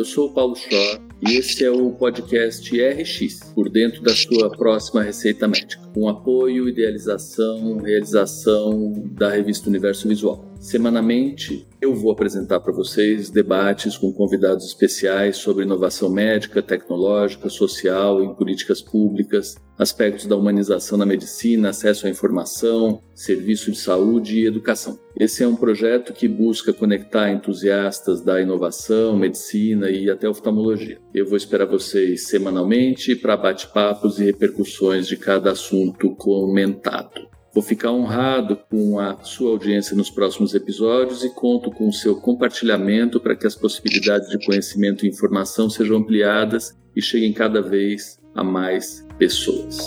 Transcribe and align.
Eu 0.00 0.04
sou 0.06 0.28
o 0.28 0.32
Paulo 0.32 0.56
Schor 0.56 0.98
e 1.20 1.36
esse 1.36 1.62
é 1.62 1.70
o 1.70 1.90
podcast 1.90 2.70
RX, 2.74 3.52
por 3.54 3.68
dentro 3.68 4.00
da 4.00 4.14
sua 4.14 4.50
próxima 4.50 5.02
receita 5.02 5.46
médica, 5.46 5.86
com 5.92 6.08
apoio, 6.08 6.66
idealização, 6.66 7.76
realização 7.76 8.94
da 9.12 9.28
revista 9.28 9.68
Universo 9.68 10.08
Visual. 10.08 10.50
Semanalmente, 10.58 11.66
eu 11.80 11.94
vou 11.94 12.12
apresentar 12.12 12.60
para 12.60 12.72
vocês 12.72 13.30
debates 13.30 13.96
com 13.96 14.12
convidados 14.12 14.66
especiais 14.66 15.38
sobre 15.38 15.64
inovação 15.64 16.10
médica, 16.10 16.62
tecnológica, 16.62 17.48
social 17.48 18.22
e 18.22 18.34
políticas 18.36 18.82
públicas, 18.82 19.56
aspectos 19.78 20.26
da 20.26 20.36
humanização 20.36 20.98
na 20.98 21.06
medicina, 21.06 21.70
acesso 21.70 22.06
à 22.06 22.10
informação, 22.10 23.00
serviço 23.14 23.72
de 23.72 23.78
saúde 23.78 24.40
e 24.40 24.46
educação. 24.46 24.98
Esse 25.18 25.42
é 25.42 25.48
um 25.48 25.56
projeto 25.56 26.12
que 26.12 26.28
busca 26.28 26.70
conectar 26.70 27.32
entusiastas 27.32 28.20
da 28.20 28.40
inovação, 28.42 29.16
medicina 29.16 29.90
e 29.90 30.10
até 30.10 30.28
oftalmologia. 30.28 30.98
Eu 31.14 31.26
vou 31.26 31.36
esperar 31.36 31.66
vocês 31.66 32.28
semanalmente 32.28 33.16
para 33.16 33.38
bate-papos 33.38 34.20
e 34.20 34.24
repercussões 34.24 35.08
de 35.08 35.16
cada 35.16 35.52
assunto 35.52 36.14
comentado. 36.14 37.39
Vou 37.52 37.64
ficar 37.64 37.90
honrado 37.90 38.56
com 38.70 39.00
a 39.00 39.24
sua 39.24 39.50
audiência 39.50 39.96
nos 39.96 40.08
próximos 40.08 40.54
episódios 40.54 41.24
e 41.24 41.34
conto 41.34 41.68
com 41.72 41.88
o 41.88 41.92
seu 41.92 42.14
compartilhamento 42.14 43.18
para 43.18 43.34
que 43.34 43.44
as 43.44 43.56
possibilidades 43.56 44.28
de 44.28 44.38
conhecimento 44.46 45.04
e 45.04 45.08
informação 45.08 45.68
sejam 45.68 45.96
ampliadas 45.96 46.78
e 46.94 47.02
cheguem 47.02 47.32
cada 47.32 47.60
vez 47.60 48.20
a 48.36 48.44
mais 48.44 49.04
pessoas. 49.18 49.78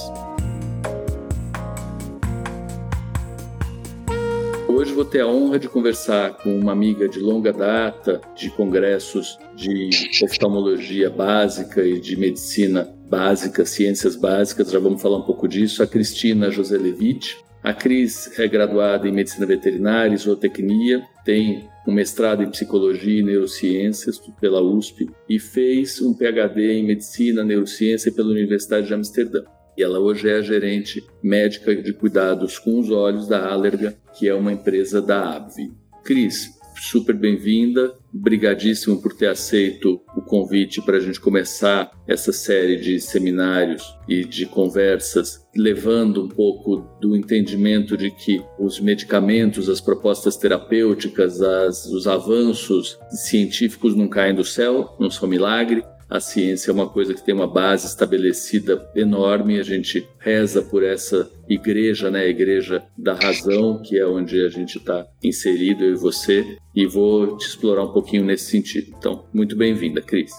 Hoje 4.67 4.91
vou 4.91 5.05
ter 5.05 5.21
a 5.21 5.27
honra 5.27 5.57
de 5.57 5.69
conversar 5.69 6.33
com 6.39 6.59
uma 6.59 6.73
amiga 6.73 7.07
de 7.07 7.19
longa 7.19 7.53
data 7.53 8.19
de 8.35 8.49
congressos 8.49 9.39
de 9.55 9.89
oftalmologia 10.21 11.09
básica 11.09 11.81
e 11.81 11.97
de 11.97 12.17
medicina 12.17 12.93
básica, 13.09 13.63
ciências 13.63 14.17
básicas, 14.17 14.69
já 14.69 14.79
vamos 14.79 15.01
falar 15.01 15.19
um 15.19 15.23
pouco 15.23 15.47
disso, 15.47 15.81
a 15.81 15.87
Cristina 15.87 16.51
Joselevich. 16.51 17.37
A 17.63 17.73
Cris 17.73 18.37
é 18.37 18.45
graduada 18.45 19.07
em 19.07 19.11
Medicina 19.13 19.45
Veterinária 19.45 20.13
e 20.13 20.17
Zootecnia, 20.17 21.01
tem 21.23 21.69
um 21.87 21.93
mestrado 21.93 22.43
em 22.43 22.49
Psicologia 22.49 23.21
e 23.21 23.23
Neurociências 23.23 24.19
pela 24.41 24.61
USP 24.61 25.09
e 25.29 25.39
fez 25.39 26.01
um 26.01 26.13
PhD 26.13 26.73
em 26.73 26.83
Medicina 26.83 27.41
Neurociência 27.41 28.11
pela 28.11 28.31
Universidade 28.31 28.87
de 28.87 28.93
Amsterdã. 28.93 29.43
E 29.77 29.81
ela 29.81 29.97
hoje 29.97 30.29
é 30.29 30.33
a 30.33 30.41
gerente 30.41 31.01
médica 31.23 31.73
de 31.73 31.93
cuidados 31.93 32.59
com 32.59 32.77
os 32.77 32.91
olhos 32.91 33.29
da 33.29 33.47
Allerga, 33.49 33.95
que 34.13 34.27
é 34.27 34.35
uma 34.35 34.51
empresa 34.51 35.01
da 35.01 35.37
AbbVie. 35.37 35.71
Cris, 36.03 36.49
super 36.83 37.15
bem-vinda. 37.15 37.93
Obrigadíssimo 38.13 39.01
por 39.01 39.13
ter 39.13 39.27
aceito 39.27 40.01
o 40.15 40.21
convite 40.21 40.81
para 40.81 40.97
a 40.97 40.99
gente 40.99 41.19
começar 41.19 41.91
essa 42.07 42.31
série 42.31 42.75
de 42.75 42.99
seminários 42.99 43.97
e 44.07 44.25
de 44.25 44.45
conversas, 44.45 45.47
levando 45.55 46.23
um 46.23 46.27
pouco 46.27 46.85
do 46.99 47.15
entendimento 47.15 47.95
de 47.95 48.11
que 48.11 48.43
os 48.59 48.79
medicamentos, 48.79 49.69
as 49.69 49.79
propostas 49.79 50.35
terapêuticas, 50.35 51.41
as, 51.41 51.85
os 51.85 52.05
avanços 52.05 52.99
científicos 53.11 53.95
não 53.95 54.07
caem 54.07 54.35
do 54.35 54.43
céu, 54.43 54.95
não 54.99 55.09
são 55.09 55.27
milagre, 55.27 55.83
a 56.13 56.19
ciência 56.19 56.69
é 56.69 56.73
uma 56.73 56.87
coisa 56.87 57.11
que 57.11 57.23
tem 57.23 57.33
uma 57.33 57.47
base 57.47 57.87
estabelecida 57.87 58.87
enorme. 58.95 59.59
A 59.59 59.63
gente 59.63 60.07
reza 60.19 60.61
por 60.61 60.83
essa 60.83 61.27
igreja, 61.49 62.11
né? 62.11 62.19
A 62.19 62.27
igreja 62.27 62.85
da 62.95 63.15
razão, 63.15 63.81
que 63.81 63.97
é 63.99 64.05
onde 64.05 64.45
a 64.45 64.49
gente 64.49 64.77
está 64.77 65.07
inserido, 65.23 65.83
eu 65.83 65.93
e 65.93 65.97
você. 65.97 66.55
E 66.75 66.85
vou 66.85 67.35
te 67.37 67.47
explorar 67.47 67.85
um 67.85 67.91
pouquinho 67.91 68.23
nesse 68.23 68.51
sentido. 68.51 68.93
Então, 68.95 69.27
muito 69.33 69.57
bem-vinda, 69.57 70.03
Cris. 70.03 70.31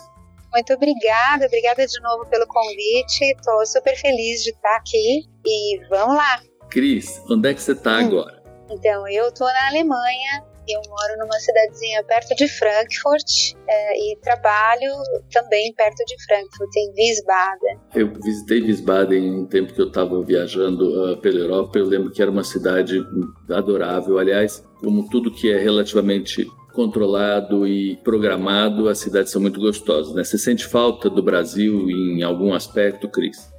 Muito 0.53 0.73
obrigada, 0.73 1.47
obrigada 1.47 1.85
de 1.85 2.01
novo 2.01 2.25
pelo 2.27 2.47
convite. 2.47 3.25
Estou 3.25 3.67
super 3.67 3.97
feliz 3.97 4.45
de 4.45 4.51
estar 4.51 4.77
aqui 4.77 5.25
e 5.45 5.81
vamos 5.91 6.15
lá. 6.15 6.41
Cris, 6.71 7.21
onde 7.29 7.49
é 7.49 7.55
que 7.55 7.61
você 7.61 7.73
está 7.73 7.99
hum. 7.99 8.07
agora? 8.07 8.45
Então, 8.71 9.09
eu 9.09 9.27
estou 9.27 9.49
na 9.49 9.67
Alemanha, 9.67 10.45
eu 10.69 10.81
moro 10.89 11.19
numa 11.19 11.39
cidadezinha 11.39 12.03
perto 12.05 12.35
de 12.35 12.49
Frankfurt 12.49 13.55
é, 13.69 13.99
e 13.99 14.17
trabalho 14.17 14.93
também 15.33 15.73
perto 15.75 16.05
de 16.07 16.25
Frankfurt, 16.25 16.71
em 16.77 16.93
Wiesbaden. 16.97 17.79
Eu 17.95 18.13
visitei 18.23 18.63
Wiesbaden 18.63 19.31
um 19.31 19.47
tempo 19.47 19.73
que 19.73 19.81
eu 19.81 19.89
estava 19.89 20.23
viajando 20.23 21.13
uh, 21.13 21.17
pela 21.19 21.39
Europa. 21.39 21.79
Eu 21.79 21.87
lembro 21.87 22.11
que 22.11 22.23
era 22.23 22.31
uma 22.31 22.45
cidade 22.45 23.05
adorável. 23.51 24.19
Aliás, 24.19 24.65
como 24.81 25.09
tudo 25.09 25.31
que 25.31 25.53
é 25.53 25.59
relativamente 25.59 26.47
controlado 26.73 27.67
e 27.67 27.97
programado, 27.99 28.89
as 28.89 28.99
cidades 28.99 29.31
são 29.31 29.41
muito 29.41 29.61
gostosas. 29.61 30.15
Né? 30.15 30.25
Você 30.25 30.37
sente 30.37 30.67
falta 30.67 31.09
do 31.09 31.23
Brasil 31.23 31.89
em 31.89 32.23
algum 32.23 32.53
aspecto, 32.53 33.09
Cris? 33.09 33.54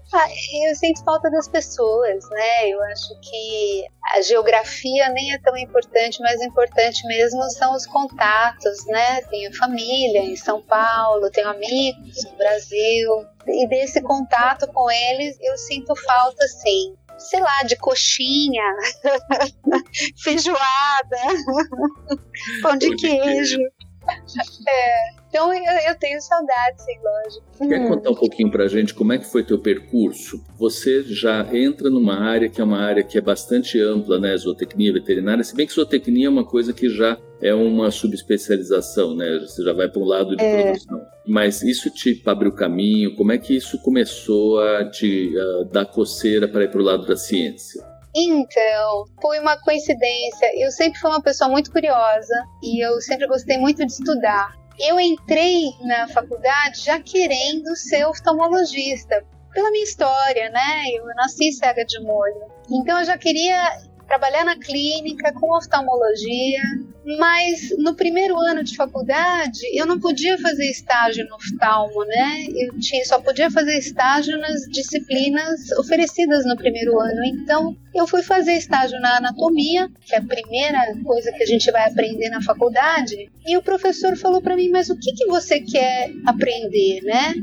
Eu 0.69 0.75
sinto 0.75 1.03
falta 1.03 1.29
das 1.29 1.47
pessoas, 1.47 2.29
né? 2.29 2.69
Eu 2.69 2.81
acho 2.83 3.19
que 3.21 3.85
a 4.13 4.21
geografia 4.21 5.09
nem 5.09 5.33
é 5.33 5.39
tão 5.39 5.57
importante, 5.57 6.19
mas 6.21 6.41
importante 6.41 7.05
mesmo 7.07 7.43
são 7.51 7.75
os 7.75 7.85
contatos, 7.85 8.85
né? 8.87 9.21
Tenho 9.23 9.55
família 9.55 10.19
em 10.19 10.35
São 10.35 10.61
Paulo, 10.61 11.29
tenho 11.31 11.49
amigos 11.49 12.23
no 12.25 12.37
Brasil, 12.37 13.25
e 13.47 13.67
desse 13.67 14.01
contato 14.01 14.67
com 14.71 14.89
eles 14.89 15.37
eu 15.41 15.57
sinto 15.57 15.95
falta, 15.95 16.47
sim 16.47 16.95
sei 17.17 17.39
lá, 17.39 17.63
de 17.63 17.75
coxinha, 17.77 18.63
feijoada, 20.21 21.17
pão 22.61 22.77
de 22.77 22.93
queijo. 22.95 23.59
É, 24.67 25.24
então 25.35 25.53
eu, 25.53 25.89
eu, 25.89 25.95
tenho 25.99 26.21
saudade, 26.21 26.81
sim, 26.81 26.97
lógico. 27.03 27.67
Quer 27.67 27.87
contar 27.89 28.11
um 28.11 28.15
pouquinho 28.15 28.49
pra 28.49 28.69
gente 28.69 28.93
como 28.93 29.11
é 29.11 29.17
que 29.17 29.25
foi 29.25 29.43
teu 29.43 29.59
percurso? 29.59 30.41
Você 30.57 31.03
já 31.03 31.45
entra 31.53 31.89
numa 31.89 32.17
área 32.17 32.47
que 32.47 32.61
é 32.61 32.63
uma 32.63 32.79
área 32.79 33.03
que 33.03 33.17
é 33.17 33.21
bastante 33.21 33.77
ampla, 33.81 34.17
né? 34.17 34.35
Zootecnia, 34.37 34.93
veterinária, 34.93 35.43
se 35.43 35.53
bem 35.53 35.67
que 35.67 35.73
zootecnia 35.73 36.27
é 36.27 36.29
uma 36.29 36.45
coisa 36.45 36.71
que 36.71 36.87
já 36.87 37.17
é 37.41 37.53
uma 37.53 37.91
subespecialização, 37.91 39.13
né? 39.13 39.39
Você 39.39 39.61
já 39.61 39.73
vai 39.73 39.89
para 39.89 40.01
um 40.01 40.05
lado 40.05 40.37
de 40.37 40.43
é. 40.43 40.63
produção. 40.63 41.01
Mas 41.27 41.61
isso 41.61 41.89
te 41.89 42.21
abriu 42.25 42.51
o 42.51 42.55
caminho? 42.55 43.13
Como 43.17 43.33
é 43.33 43.37
que 43.37 43.57
isso 43.57 43.77
começou 43.81 44.61
a 44.61 44.89
te 44.89 45.33
a 45.37 45.63
dar 45.65 45.85
coceira 45.85 46.47
para 46.47 46.63
ir 46.63 46.71
para 46.71 46.79
o 46.79 46.83
lado 46.83 47.05
da 47.05 47.17
ciência? 47.17 47.83
Então, 48.15 49.03
foi 49.21 49.39
uma 49.39 49.57
coincidência. 49.57 50.49
Eu 50.55 50.71
sempre 50.71 50.97
fui 50.97 51.09
uma 51.09 51.21
pessoa 51.21 51.49
muito 51.49 51.69
curiosa 51.69 52.45
e 52.63 52.81
eu 52.81 53.01
sempre 53.01 53.27
gostei 53.27 53.57
muito 53.57 53.85
de 53.85 53.91
estudar. 53.91 54.55
Eu 54.79 54.99
entrei 54.99 55.73
na 55.81 56.07
faculdade 56.07 56.81
já 56.83 56.99
querendo 56.99 57.75
ser 57.75 58.05
oftalmologista, 58.05 59.23
pela 59.53 59.71
minha 59.71 59.83
história, 59.83 60.49
né? 60.49 60.83
Eu 60.93 61.05
nasci 61.15 61.51
cega 61.53 61.85
de 61.85 61.99
molho. 62.01 62.51
Então 62.69 62.99
eu 62.99 63.05
já 63.05 63.17
queria 63.17 63.79
trabalhar 64.05 64.43
na 64.43 64.59
clínica 64.59 65.33
com 65.33 65.57
oftalmologia, 65.57 66.61
mas 67.19 67.69
no 67.77 67.93
primeiro 67.93 68.35
ano 68.37 68.63
de 68.63 68.75
faculdade 68.75 69.59
eu 69.73 69.85
não 69.85 69.99
podia 69.99 70.37
fazer 70.39 70.65
estágio 70.69 71.25
no 71.29 71.35
oftalmo, 71.35 72.03
né? 72.05 72.45
Eu 72.49 72.79
tinha, 72.79 73.05
só 73.05 73.19
podia 73.19 73.51
fazer 73.51 73.77
estágio 73.77 74.37
nas 74.39 74.61
disciplinas 74.71 75.71
oferecidas 75.77 76.45
no 76.45 76.57
primeiro 76.57 76.99
ano. 76.99 77.23
Então 77.25 77.77
eu 77.93 78.07
fui 78.07 78.23
fazer 78.23 78.53
estágio 78.53 78.99
na 78.99 79.17
anatomia, 79.17 79.87
que 80.03 80.15
é 80.15 80.17
a 80.17 80.23
primeira 80.23 80.81
coisa 81.03 81.31
que 81.31 81.43
a 81.43 81.47
gente 81.47 81.71
vai 81.71 81.87
aprender 81.87 82.29
na 82.29 82.41
faculdade, 82.41 83.29
e 83.45 83.55
o 83.55 83.61
professor 83.61 84.17
falou 84.17 84.41
para 84.41 84.55
mim: 84.55 84.69
"Mas 84.69 84.89
o 84.89 84.97
que 84.97 85.13
que 85.13 85.27
você 85.27 85.59
quer 85.59 86.11
aprender, 86.25 87.01
né?" 87.03 87.35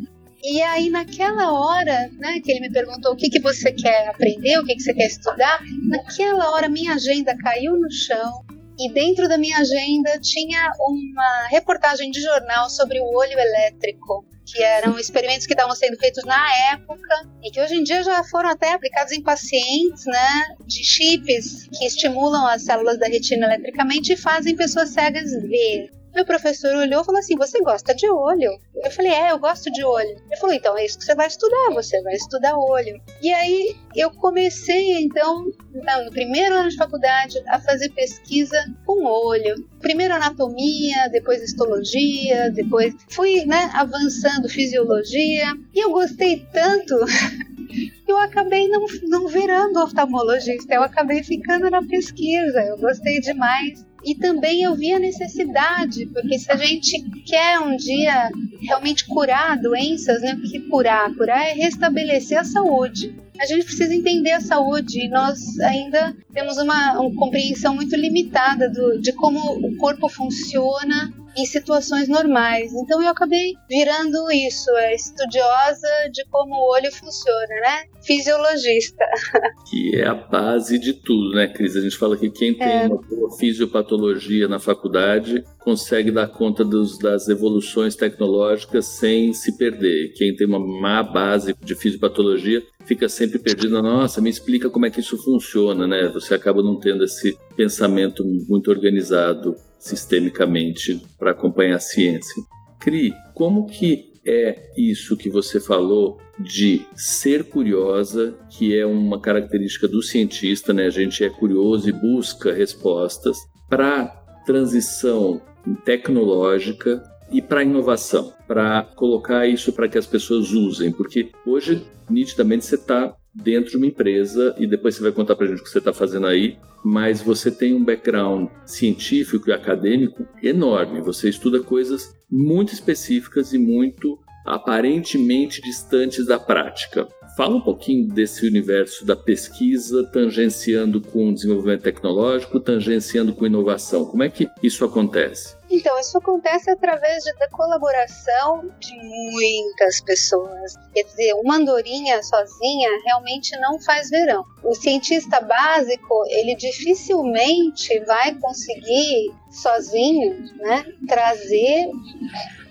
E 0.45 0.61
aí, 0.61 0.91
naquela 0.91 1.53
hora, 1.53 2.11
né, 2.19 2.41
que 2.43 2.51
ele 2.51 2.63
me 2.63 2.73
perguntou 2.73 3.13
o 3.13 3.17
que, 3.17 3.31
que 3.31 3.39
você 3.39 3.71
quer 3.71 4.09
aprender, 4.09 4.59
o 4.59 4.65
que, 4.65 4.75
que 4.75 4.83
você 4.83 4.93
quer 4.93 5.07
estudar, 5.07 5.61
naquela 5.89 6.51
hora 6.51 6.69
minha 6.69 6.95
agenda 6.95 7.37
caiu 7.39 7.79
no 7.79 7.89
chão 7.89 8.43
e 8.85 8.93
dentro 8.93 9.29
da 9.29 9.39
minha 9.39 9.59
agenda 9.59 10.19
tinha 10.21 10.71
uma 10.81 11.49
reportagem 11.49 12.11
de 12.11 12.21
jornal 12.21 12.69
sobre 12.69 13.01
o 13.01 13.05
olho 13.05 13.39
elétrico, 13.39 14.25
que 14.45 14.63
eram 14.63 14.99
experimentos 14.99 15.47
que 15.47 15.53
estavam 15.53 15.75
sendo 15.77 15.97
feitos 15.99 16.25
na 16.25 16.45
época 16.73 17.29
e 17.43 17.51
que 17.51 17.61
hoje 17.61 17.77
em 17.77 17.85
dia 17.85 18.03
já 18.03 18.25
foram 18.25 18.51
até 18.51 18.73
aplicados 18.73 19.13
em 19.13 19.23
pacientes, 19.23 20.05
né, 20.05 20.57
de 20.67 20.85
chips 20.85 21.69
que 21.73 21.87
estimulam 21.87 22.47
as 22.47 22.63
células 22.63 22.99
da 22.99 23.07
retina 23.07 23.47
eletricamente 23.47 24.15
e 24.15 24.17
fazem 24.17 24.57
pessoas 24.57 24.91
cegas 24.91 25.31
ver. 25.31 26.02
Meu 26.15 26.27
professor 26.27 26.75
olhou 26.75 27.01
e 27.01 27.05
falou 27.05 27.19
assim: 27.19 27.37
Você 27.37 27.61
gosta 27.63 27.95
de 27.95 28.09
olho? 28.09 28.51
Eu 28.75 28.91
falei: 28.91 29.13
É, 29.13 29.33
eu 29.33 29.39
gosto 29.39 29.71
de 29.71 29.85
olho. 29.85 30.11
Ele 30.27 30.37
falou: 30.37 30.55
Então 30.55 30.77
é 30.77 30.85
isso 30.85 30.99
que 30.99 31.05
você 31.05 31.15
vai 31.15 31.27
estudar, 31.27 31.71
você 31.73 32.01
vai 32.03 32.15
estudar 32.15 32.57
olho. 32.57 33.01
E 33.23 33.33
aí 33.33 33.77
eu 33.97 34.11
comecei, 34.11 35.03
então, 35.03 35.45
no 35.45 36.11
primeiro 36.11 36.55
ano 36.55 36.69
de 36.69 36.77
faculdade, 36.77 37.43
a 37.49 37.59
fazer 37.61 37.89
pesquisa 37.91 38.59
com 38.85 39.05
olho. 39.05 39.67
Primeiro 39.81 40.15
anatomia, 40.15 41.09
depois 41.11 41.43
histologia, 41.43 42.51
depois 42.51 42.95
fui 43.09 43.45
né, 43.47 43.71
avançando 43.73 44.49
fisiologia. 44.49 45.47
E 45.75 45.83
eu 45.83 45.91
gostei 45.91 46.47
tanto 46.53 46.95
eu 48.07 48.19
acabei 48.19 48.69
não, 48.69 48.85
não 49.05 49.27
virando 49.29 49.83
oftalmologista, 49.83 50.75
eu 50.75 50.83
acabei 50.83 51.23
ficando 51.23 51.71
na 51.71 51.83
pesquisa, 51.83 52.61
eu 52.63 52.77
gostei 52.79 53.21
demais. 53.21 53.85
E 54.05 54.15
também 54.15 54.63
eu 54.63 54.75
vi 54.75 54.93
a 54.93 54.99
necessidade, 54.99 56.07
porque 56.07 56.39
se 56.39 56.51
a 56.51 56.57
gente 56.57 57.01
quer 57.25 57.61
um 57.61 57.77
dia 57.77 58.31
realmente 58.61 59.07
curar 59.07 59.57
doenças, 59.59 60.21
né? 60.23 60.35
Porque 60.35 60.61
curar, 60.61 61.15
curar 61.15 61.47
é 61.47 61.53
restabelecer 61.53 62.39
a 62.39 62.45
saúde. 62.45 63.15
A 63.41 63.47
gente 63.47 63.65
precisa 63.65 63.95
entender 63.95 64.33
a 64.33 64.41
saúde 64.41 65.05
e 65.05 65.09
nós 65.09 65.59
ainda 65.61 66.17
temos 66.33 66.57
uma, 66.59 67.01
uma 67.01 67.15
compreensão 67.15 67.75
muito 67.75 67.95
limitada 67.97 68.69
do, 68.69 69.01
de 69.01 69.13
como 69.13 69.39
o 69.39 69.77
corpo 69.77 70.09
funciona 70.09 71.13
em 71.37 71.47
situações 71.47 72.09
normais. 72.09 72.73
Então 72.73 73.03
eu 73.03 73.09
acabei 73.09 73.55
virando 73.69 74.31
isso, 74.31 74.71
é 74.77 74.95
estudiosa 74.95 75.89
de 76.13 76.25
como 76.31 76.55
o 76.55 76.73
olho 76.73 76.93
funciona, 76.93 77.55
né? 77.61 77.85
Fisiologista. 78.03 79.05
Que 79.69 79.97
é 79.97 80.07
a 80.07 80.15
base 80.15 80.79
de 80.79 80.93
tudo, 80.93 81.35
né, 81.35 81.47
Cris? 81.47 81.77
A 81.77 81.81
gente 81.81 81.97
fala 81.97 82.17
que 82.17 82.29
quem 82.29 82.53
tem 82.53 82.67
é. 82.67 82.87
uma 82.87 83.01
boa 83.01 83.39
fisiopatologia 83.39 84.47
na 84.47 84.59
faculdade 84.59 85.43
consegue 85.61 86.11
dar 86.11 86.27
conta 86.27 86.63
dos, 86.63 86.99
das 86.99 87.29
evoluções 87.29 87.97
tecnológicas 87.97 88.85
sem 88.85 89.33
se 89.33 89.57
perder. 89.57 90.13
Quem 90.15 90.37
tem 90.37 90.47
uma 90.47 90.59
má 90.59 91.03
base 91.03 91.55
de 91.65 91.75
fisiopatologia 91.75 92.63
fica 92.85 93.09
sempre 93.09 93.39
perdido. 93.39 93.81
Nossa, 93.81 94.21
me 94.21 94.29
explica 94.29 94.69
como 94.69 94.85
é 94.85 94.91
que 94.91 95.01
isso 95.01 95.17
funciona, 95.17 95.87
né? 95.87 96.09
Você 96.23 96.35
acaba 96.35 96.63
não 96.63 96.77
tendo 96.77 97.05
esse 97.05 97.37
pensamento 97.57 98.25
muito 98.49 98.71
organizado 98.71 99.57
sistemicamente 99.79 101.03
para 101.19 101.33
acompanhar 101.33 101.77
a 101.77 101.81
ciência. 101.81 102.43
Cri, 102.79 103.13
como 103.35 103.67
que 103.67 104.13
é 104.25 104.71
isso 104.77 105.17
que 105.17 105.29
você 105.29 105.59
falou 105.59 106.19
de 106.39 106.87
ser 106.95 107.45
curiosa, 107.45 108.35
que 108.49 108.77
é 108.77 108.87
uma 108.87 109.21
característica 109.21 109.89
do 109.89 110.03
cientista, 110.03 110.73
né? 110.73 110.87
A 110.87 110.91
gente 110.91 111.25
é 111.25 111.29
curioso 111.29 111.89
e 111.89 111.93
busca 111.93 112.53
respostas 112.53 113.37
para 113.69 114.07
transição 114.47 115.41
tecnológica 115.85 117.03
e 117.31 117.41
para 117.41 117.63
inovação, 117.63 118.33
para 118.47 118.83
colocar 118.95 119.47
isso 119.47 119.73
para 119.73 119.89
que 119.89 119.99
as 119.99 120.07
pessoas 120.07 120.53
usem, 120.53 120.93
porque 120.93 121.31
hoje 121.47 121.83
nitidamente 122.09 122.65
você 122.65 122.75
está 122.75 123.17
dentro 123.35 123.71
de 123.71 123.77
uma 123.77 123.87
empresa 123.87 124.55
e 124.59 124.67
depois 124.67 124.95
você 124.95 125.03
vai 125.03 125.13
contar 125.13 125.35
para 125.35 125.47
a 125.47 125.49
gente 125.49 125.61
o 125.61 125.65
que 125.65 125.71
você 125.71 125.79
está 125.79 125.93
fazendo 125.93 126.27
aí, 126.27 126.59
mas 126.85 127.23
você 127.23 127.51
tem 127.51 127.75
um 127.75 127.85
background 127.85 128.49
científico 128.67 129.49
e 129.49 129.53
acadêmico 129.53 130.27
enorme. 130.43 131.01
Você 131.01 131.29
estuda 131.29 131.61
coisas 131.61 132.15
muito 132.31 132.73
específicas 132.73 133.53
e 133.53 133.59
muito 133.59 134.19
aparentemente 134.45 135.63
distantes 135.63 136.27
da 136.27 136.39
prática. 136.39 137.09
Fala 137.37 137.57
um 137.57 137.61
pouquinho 137.61 138.09
desse 138.09 138.47
universo 138.47 139.07
da 139.07 139.17
pesquisa, 139.17 140.05
tangenciando 140.13 141.01
com 141.01 141.33
desenvolvimento 141.33 141.83
tecnológico, 141.83 142.61
tangenciando 142.61 143.33
com 143.33 143.47
inovação. 143.47 144.05
Como 144.05 144.23
é 144.23 144.29
que 144.29 144.49
isso 144.63 144.85
acontece? 144.85 145.57
Então, 145.73 145.99
isso 145.99 146.19
acontece 146.19 146.71
através 146.71 147.25
de, 147.25 147.33
da 147.39 147.49
colaboração 147.49 148.71
de 148.79 148.95
muitas 148.95 150.03
pessoas. 150.03 150.75
Quer 150.93 151.05
dizer, 151.05 151.33
uma 151.37 151.57
andorinha 151.57 152.23
sozinha 152.23 152.91
realmente 153.07 153.59
não 153.59 153.81
faz 153.81 154.11
verão. 154.11 154.45
O 154.63 154.75
cientista 154.75 155.41
básico, 155.41 156.25
ele 156.29 156.55
dificilmente 156.57 157.99
vai 158.01 158.35
conseguir 158.35 159.35
sozinho 159.51 160.45
né, 160.57 160.85
trazer 161.09 161.89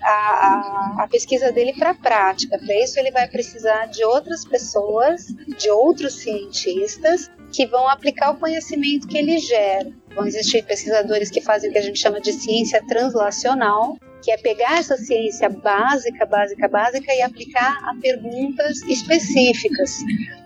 a, 0.04 0.10
a, 0.10 1.04
a 1.04 1.08
pesquisa 1.08 1.52
dele 1.52 1.74
para 1.74 1.92
a 1.92 1.96
prática. 1.96 2.58
Para 2.58 2.84
isso, 2.84 3.00
ele 3.00 3.12
vai 3.12 3.28
precisar 3.28 3.86
de 3.88 4.04
outras 4.04 4.46
pessoas, 4.46 5.28
de 5.58 5.70
outros 5.70 6.16
cientistas 6.16 7.30
que 7.52 7.66
vão 7.66 7.88
aplicar 7.88 8.32
o 8.32 8.38
conhecimento 8.38 9.08
que 9.08 9.18
ele 9.18 9.38
gera. 9.38 9.92
Vão 10.16 10.26
existir 10.26 10.64
pesquisadores 10.64 11.30
que 11.30 11.42
fazem 11.42 11.70
o 11.70 11.74
que 11.74 11.80
a 11.80 11.84
gente 11.84 12.00
chama 12.00 12.20
de 12.20 12.34
ciência 12.34 12.84
translacional, 12.88 13.98
que 14.22 14.32
é 14.32 14.38
pegar 14.38 14.78
essa 14.78 14.98
ciência 14.98 15.50
básica, 15.50 16.26
básica, 16.26 16.68
básica 16.68 17.14
e 17.14 17.22
aplicar 17.22 17.78
a 17.90 17.96
perguntas 18.02 18.82
específicas. 18.84 19.98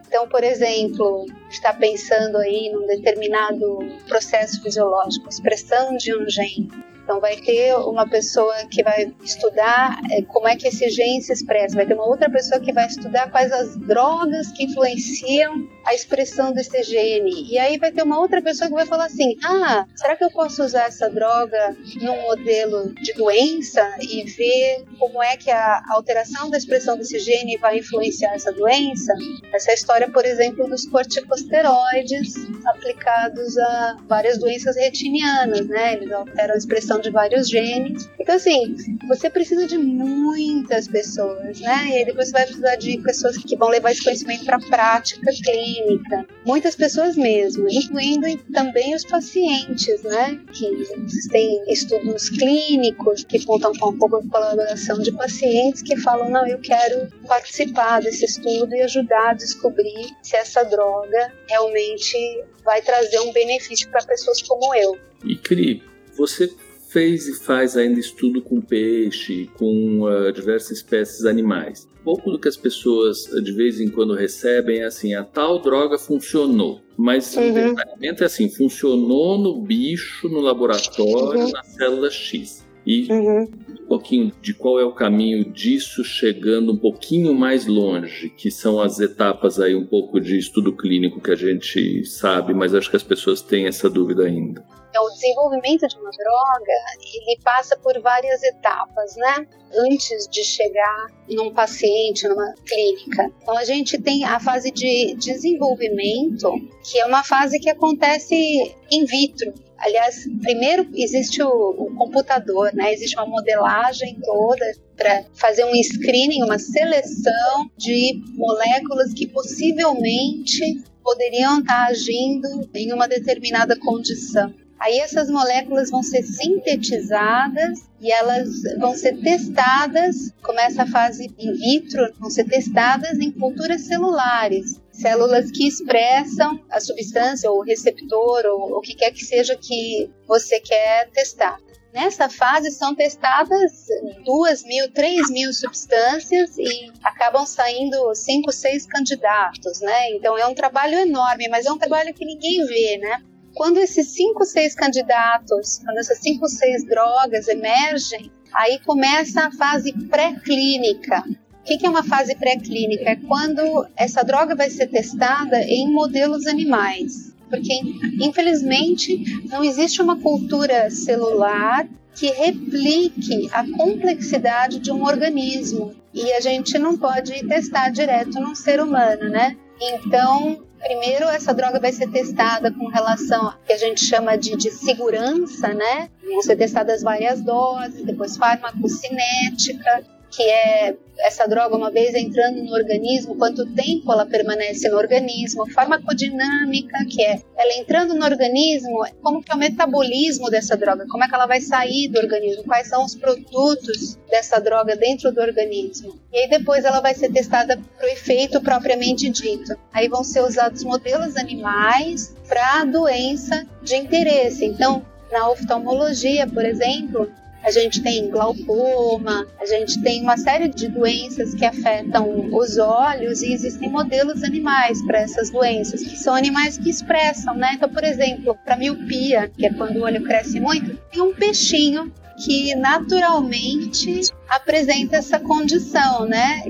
Então, 0.08 0.28
por 0.30 0.44
exemplo, 0.44 1.26
está 1.50 1.74
pensando 1.74 2.38
aí 2.38 2.70
num 2.72 2.88
determinado 2.88 3.80
processo 4.08 4.62
fisiológico, 4.62 5.28
expressão 5.28 5.98
de 5.98 6.16
um 6.16 6.30
gene. 6.30 6.70
Então, 7.06 7.20
vai 7.20 7.36
ter 7.38 7.76
uma 7.76 8.10
pessoa 8.10 8.66
que 8.66 8.82
vai 8.82 9.14
estudar 9.24 10.02
é, 10.10 10.24
como 10.24 10.48
é 10.48 10.56
que 10.56 10.68
esse 10.68 10.90
gene 10.90 11.22
se 11.22 11.32
expressa, 11.32 11.76
vai 11.76 11.86
ter 11.86 11.94
uma 11.94 12.08
outra 12.08 12.28
pessoa 12.28 12.60
que 12.60 12.74
vai 12.74 12.88
estudar 12.88 13.30
quais 13.30 13.52
as 13.52 13.78
drogas 13.78 14.52
que 14.52 14.64
influenciam 14.64 15.70
a 15.86 15.94
expressão 15.94 16.52
desse 16.52 16.82
gene. 16.84 17.48
E 17.50 17.58
aí 17.58 17.78
vai 17.78 17.92
ter 17.92 18.02
uma 18.02 18.20
outra 18.20 18.42
pessoa 18.42 18.68
que 18.68 18.76
vai 18.76 18.86
falar 18.86 19.06
assim: 19.06 19.38
ah, 19.44 19.86
será 19.96 20.16
que 20.16 20.24
eu 20.24 20.32
posso 20.32 20.64
usar 20.64 20.88
essa 20.88 21.10
droga 21.10 21.78
num 22.02 22.22
modelo 22.24 22.94
de 22.96 23.14
doença 23.14 23.96
e 24.02 24.24
ver 24.24 24.84
como 24.98 25.22
é 25.22 25.38
que 25.38 25.52
a 25.52 25.84
alteração 25.90 26.50
da 26.50 26.58
expressão 26.58 26.98
desse 26.98 27.20
gene 27.20 27.58
vai 27.58 27.78
influenciar 27.78 28.34
essa 28.34 28.52
doença? 28.52 29.14
Essa 29.54 29.70
é 29.70 29.72
a 29.72 29.76
história, 29.76 30.10
por 30.10 30.26
exemplo, 30.26 30.68
dos 30.68 30.88
corticosteroides 30.88 32.34
aplicados 32.66 33.58
a 33.58 33.98
várias 34.08 34.40
doenças 34.40 34.76
retinianas, 34.76 35.68
né? 35.68 35.94
Eles 35.94 36.12
alteram 36.12 36.56
a 36.56 36.58
expressão 36.58 37.00
de 37.00 37.12
vários 37.12 37.48
genes. 37.48 38.10
Então, 38.20 38.36
assim, 38.36 38.76
você 39.08 39.30
precisa 39.30 39.68
de 39.68 39.78
muitas 39.78 40.88
pessoas, 40.88 41.60
né? 41.60 41.88
E 41.90 41.98
aí 41.98 42.06
depois 42.06 42.30
você 42.30 42.34
vai 42.34 42.46
precisar 42.46 42.76
de 42.76 42.98
pessoas 42.98 43.38
que 43.38 43.56
vão 43.56 43.70
levar 43.70 43.92
esse 43.92 44.04
conhecimento 44.04 44.46
para 44.46 44.58
a 44.58 44.60
prática 44.60 45.32
clínica 45.44 45.75
clínica, 45.76 46.26
muitas 46.46 46.76
pessoas 46.76 47.16
mesmo, 47.16 47.68
incluindo 47.70 48.38
também 48.54 48.96
os 48.96 49.04
pacientes, 49.04 50.02
né? 50.04 50.40
Que 50.54 51.30
têm 51.30 51.64
estudos 51.72 52.30
clínicos 52.30 53.24
que 53.24 53.44
contam 53.46 53.74
com 53.74 53.90
um 53.90 53.98
pouco 53.98 54.28
colaboração 54.30 55.00
de 55.00 55.12
pacientes 55.12 55.82
que 55.82 55.98
falam, 55.98 56.30
não, 56.30 56.48
eu 56.48 56.60
quero 56.60 57.08
participar 57.28 58.02
desse 58.02 58.26
estudo 58.26 58.74
e 58.76 58.82
ajudar 58.82 59.32
a 59.32 59.34
descobrir 59.34 60.10
se 60.22 60.36
essa 60.36 60.64
droga 60.64 61.34
realmente 61.48 62.18
vai 62.64 62.82
trazer 62.82 63.20
um 63.20 63.32
benefício 63.32 63.90
para 63.90 64.04
pessoas 64.06 64.42
como 64.42 64.74
eu. 64.76 64.98
E 65.24 65.36
Cri, 65.36 65.84
você 66.16 66.50
fez 66.96 67.28
e 67.28 67.34
faz 67.34 67.76
ainda 67.76 68.00
estudo 68.00 68.42
com 68.42 68.62
peixe, 68.62 69.50
com 69.58 70.04
uh, 70.04 70.32
diversas 70.32 70.78
espécies 70.78 71.26
animais. 71.26 71.90
Pouco 72.06 72.32
do 72.32 72.40
que 72.40 72.48
as 72.48 72.56
pessoas 72.56 73.26
de 73.44 73.52
vez 73.52 73.82
em 73.82 73.90
quando 73.90 74.14
recebem 74.14 74.80
é 74.80 74.86
assim: 74.86 75.14
a 75.14 75.22
tal 75.22 75.62
droga 75.62 75.98
funcionou. 75.98 76.80
Mas 76.96 77.36
uhum. 77.36 77.52
o 77.52 77.54
detalhamento 77.54 78.24
é 78.24 78.28
assim: 78.28 78.50
funcionou 78.50 79.38
no 79.38 79.62
bicho, 79.62 80.30
no 80.30 80.40
laboratório, 80.40 81.42
uhum. 81.42 81.52
na 81.52 81.64
célula 81.64 82.10
X. 82.10 82.66
E 82.86 83.12
uhum. 83.12 83.42
um 83.42 83.88
pouquinho 83.88 84.32
de 84.42 84.54
qual 84.54 84.80
é 84.80 84.86
o 84.86 84.94
caminho 84.94 85.52
disso 85.52 86.02
chegando 86.02 86.72
um 86.72 86.78
pouquinho 86.78 87.34
mais 87.34 87.66
longe, 87.66 88.30
que 88.38 88.50
são 88.50 88.80
as 88.80 89.02
etapas 89.02 89.60
aí 89.60 89.76
um 89.76 89.86
pouco 89.86 90.22
de 90.22 90.38
estudo 90.38 90.72
clínico 90.72 91.20
que 91.20 91.32
a 91.32 91.36
gente 91.36 92.06
sabe, 92.06 92.54
mas 92.54 92.74
acho 92.74 92.90
que 92.90 92.96
as 92.96 93.04
pessoas 93.04 93.42
têm 93.42 93.66
essa 93.66 93.90
dúvida 93.90 94.24
ainda. 94.24 94.64
Então, 94.96 95.08
o 95.08 95.10
desenvolvimento 95.10 95.86
de 95.90 95.98
uma 95.98 96.10
droga, 96.10 96.74
ele 97.14 97.38
passa 97.44 97.76
por 97.76 98.00
várias 98.00 98.42
etapas, 98.42 99.14
né? 99.18 99.46
Antes 99.78 100.26
de 100.30 100.42
chegar 100.42 101.08
num 101.30 101.54
paciente, 101.54 102.26
numa 102.30 102.54
clínica. 102.66 103.30
Então, 103.42 103.58
a 103.58 103.66
gente 103.66 103.98
tem 104.02 104.24
a 104.24 104.40
fase 104.40 104.72
de 104.72 105.14
desenvolvimento, 105.16 106.50
que 106.82 106.98
é 106.98 107.06
uma 107.06 107.26
fase 107.26 107.60
que 107.60 107.70
acontece 107.70 108.74
in 108.90 109.04
vitro. 109.04 109.54
Aliás, 109.80 110.30
primeiro 110.42 110.88
existe 110.96 111.44
o, 111.44 111.50
o 111.50 111.94
computador, 111.98 112.74
né? 112.74 112.94
Existe 112.94 113.18
uma 113.18 113.26
modelagem 113.26 114.18
toda 114.24 114.66
para 114.96 115.26
fazer 115.34 115.66
um 115.66 115.76
screening, 115.76 116.42
uma 116.42 116.58
seleção 116.58 117.70
de 117.76 118.24
moléculas 118.34 119.14
que 119.14 119.28
possivelmente 119.28 120.82
poderiam 121.04 121.60
estar 121.60 121.88
agindo 121.88 122.48
em 122.74 122.94
uma 122.94 123.10
determinada 123.10 123.78
condição. 123.78 124.54
Aí 124.86 125.00
essas 125.00 125.32
moléculas 125.32 125.90
vão 125.90 126.04
ser 126.04 126.22
sintetizadas 126.22 127.90
e 128.00 128.12
elas 128.12 128.50
vão 128.78 128.96
ser 128.96 129.20
testadas, 129.20 130.32
começa 130.44 130.84
a 130.84 130.88
fase 130.88 131.34
in 131.40 131.54
vitro, 131.54 132.14
vão 132.20 132.30
ser 132.30 132.44
testadas 132.44 133.18
em 133.18 133.32
culturas 133.32 133.82
celulares, 133.82 134.80
células 134.92 135.50
que 135.50 135.68
expressam 135.68 136.64
a 136.70 136.80
substância 136.80 137.50
ou 137.50 137.62
o 137.62 137.64
receptor 137.64 138.46
ou 138.46 138.78
o 138.78 138.82
que 138.82 138.94
quer 138.94 139.10
que 139.10 139.26
seja 139.26 139.56
que 139.56 140.08
você 140.28 140.60
quer 140.60 141.10
testar. 141.10 141.58
Nessa 141.92 142.30
fase 142.30 142.70
são 142.70 142.94
testadas 142.94 143.88
duas 144.24 144.64
mil, 144.66 144.92
três 144.92 145.32
mil 145.32 145.52
substâncias 145.52 146.60
e 146.60 146.92
acabam 147.04 147.44
saindo 147.44 148.14
cinco, 148.14 148.52
seis 148.52 148.86
candidatos, 148.86 149.82
né? 149.82 150.12
Então 150.12 150.38
é 150.38 150.46
um 150.46 150.54
trabalho 150.54 151.00
enorme, 151.00 151.48
mas 151.50 151.66
é 151.66 151.72
um 151.72 151.78
trabalho 151.80 152.14
que 152.14 152.24
ninguém 152.24 152.64
vê, 152.68 153.00
né? 153.00 153.24
Quando 153.56 153.78
esses 153.78 154.08
cinco, 154.10 154.44
seis 154.46 154.76
candidatos, 154.76 155.80
quando 155.84 155.98
essas 155.98 156.20
cinco, 156.20 156.48
seis 156.48 156.86
drogas 156.86 157.48
emergem, 157.48 158.32
aí 158.54 158.80
começa 158.86 159.48
a 159.48 159.52
fase 159.52 159.94
pré-clínica. 160.08 161.24
O 161.28 161.64
que 161.64 161.86
é 161.86 161.90
uma 161.90 162.04
fase 162.04 162.36
pré-clínica? 162.36 163.10
É 163.10 163.16
quando 163.16 163.88
essa 163.96 164.24
droga 164.24 164.56
vai 164.56 164.70
ser 164.70 164.88
testada 164.88 165.62
em 165.62 165.92
modelos 165.92 166.46
animais 166.46 167.36
porque 167.50 167.74
infelizmente 168.22 169.24
não 169.50 169.64
existe 169.64 170.02
uma 170.02 170.20
cultura 170.20 170.90
celular 170.90 171.88
que 172.16 172.28
replique 172.32 173.50
a 173.52 173.66
complexidade 173.72 174.80
de 174.80 174.92
um 174.92 175.04
organismo 175.04 175.94
e 176.14 176.32
a 176.32 176.40
gente 176.40 176.80
não 176.80 176.98
pode 176.98 177.46
testar 177.46 177.90
direto 177.90 178.40
num 178.40 178.56
ser 178.56 178.82
humano, 178.82 179.30
né? 179.30 179.58
Então, 179.82 180.64
primeiro 180.86 181.26
essa 181.26 181.52
droga 181.52 181.80
vai 181.80 181.92
ser 181.92 182.08
testada 182.12 182.72
com 182.72 182.88
relação 182.88 183.48
a 183.48 183.58
que 183.66 183.74
a 183.74 183.78
gente 183.78 184.06
chama 184.06 184.38
de, 184.38 184.56
de 184.56 184.70
segurança, 184.70 185.74
né? 185.74 186.10
Vão 186.24 186.42
ser 186.44 186.56
testadas 186.56 187.02
várias 187.02 187.42
doses, 187.42 188.06
depois 188.06 188.38
farmacocinética, 188.38 190.04
que 190.36 190.44
é 190.44 190.96
essa 191.20 191.48
droga, 191.48 191.78
uma 191.78 191.90
vez 191.90 192.14
entrando 192.14 192.62
no 192.62 192.74
organismo, 192.74 193.38
quanto 193.38 193.66
tempo 193.74 194.12
ela 194.12 194.26
permanece 194.26 194.90
no 194.90 194.98
organismo, 194.98 195.70
farmacodinâmica, 195.72 196.98
que 197.10 197.24
é 197.24 197.42
ela 197.58 197.74
entrando 197.78 198.14
no 198.14 198.26
organismo, 198.26 199.06
como 199.22 199.42
que 199.42 199.52
é 199.52 199.56
o 199.56 199.58
metabolismo 199.58 200.50
dessa 200.50 200.76
droga, 200.76 201.06
como 201.10 201.24
é 201.24 201.28
que 201.28 201.36
ela 201.36 201.46
vai 201.46 201.62
sair 201.62 202.10
do 202.10 202.20
organismo, 202.20 202.66
quais 202.66 202.88
são 202.88 203.06
os 203.06 203.16
produtos 203.16 204.18
dessa 204.30 204.60
droga 204.60 204.96
dentro 204.96 205.32
do 205.32 205.40
organismo. 205.40 206.20
E 206.34 206.40
aí 206.40 206.50
depois 206.50 206.84
ela 206.84 207.00
vai 207.00 207.14
ser 207.14 207.32
testada 207.32 207.80
para 207.98 208.06
o 208.06 208.10
efeito 208.10 208.60
propriamente 208.62 209.30
dito. 209.30 209.74
Aí 209.94 210.10
vão 210.10 210.24
ser 210.24 210.42
usados 210.42 210.84
modelos 210.84 211.38
animais 211.38 212.36
para 212.48 212.84
doença 212.84 213.66
de 213.82 213.96
interesse. 213.96 214.66
Então, 214.66 215.06
na 215.32 215.50
oftalmologia, 215.50 216.46
por 216.46 216.66
exemplo, 216.66 217.32
a 217.66 217.72
gente 217.72 218.00
tem 218.04 218.30
glaucoma, 218.30 219.48
a 219.60 219.66
gente 219.66 220.00
tem 220.04 220.22
uma 220.22 220.38
série 220.38 220.68
de 220.68 220.88
doenças 220.88 221.56
que 221.56 221.66
afetam 221.66 222.54
os 222.56 222.78
olhos 222.78 223.42
e 223.42 223.52
existem 223.52 223.90
modelos 223.90 224.44
animais 224.44 225.04
para 225.04 225.20
essas 225.22 225.50
doenças, 225.50 226.04
que 226.04 226.16
são 226.16 226.36
animais 226.36 226.78
que 226.78 226.92
expressam, 226.92 227.56
né? 227.56 227.72
Então, 227.74 227.90
por 227.90 228.04
exemplo, 228.04 228.56
para 228.64 228.78
miopia, 228.78 229.50
que 229.50 229.66
é 229.66 229.74
quando 229.74 229.98
o 229.98 230.04
olho 230.04 230.24
cresce 230.24 230.60
muito, 230.60 230.96
tem 231.12 231.24
um 231.24 231.34
peixinho 231.34 232.14
que 232.38 232.76
naturalmente 232.76 234.22
apresenta 234.48 235.18
essa 235.18 235.40
condição, 235.40 236.26
né? 236.28 236.62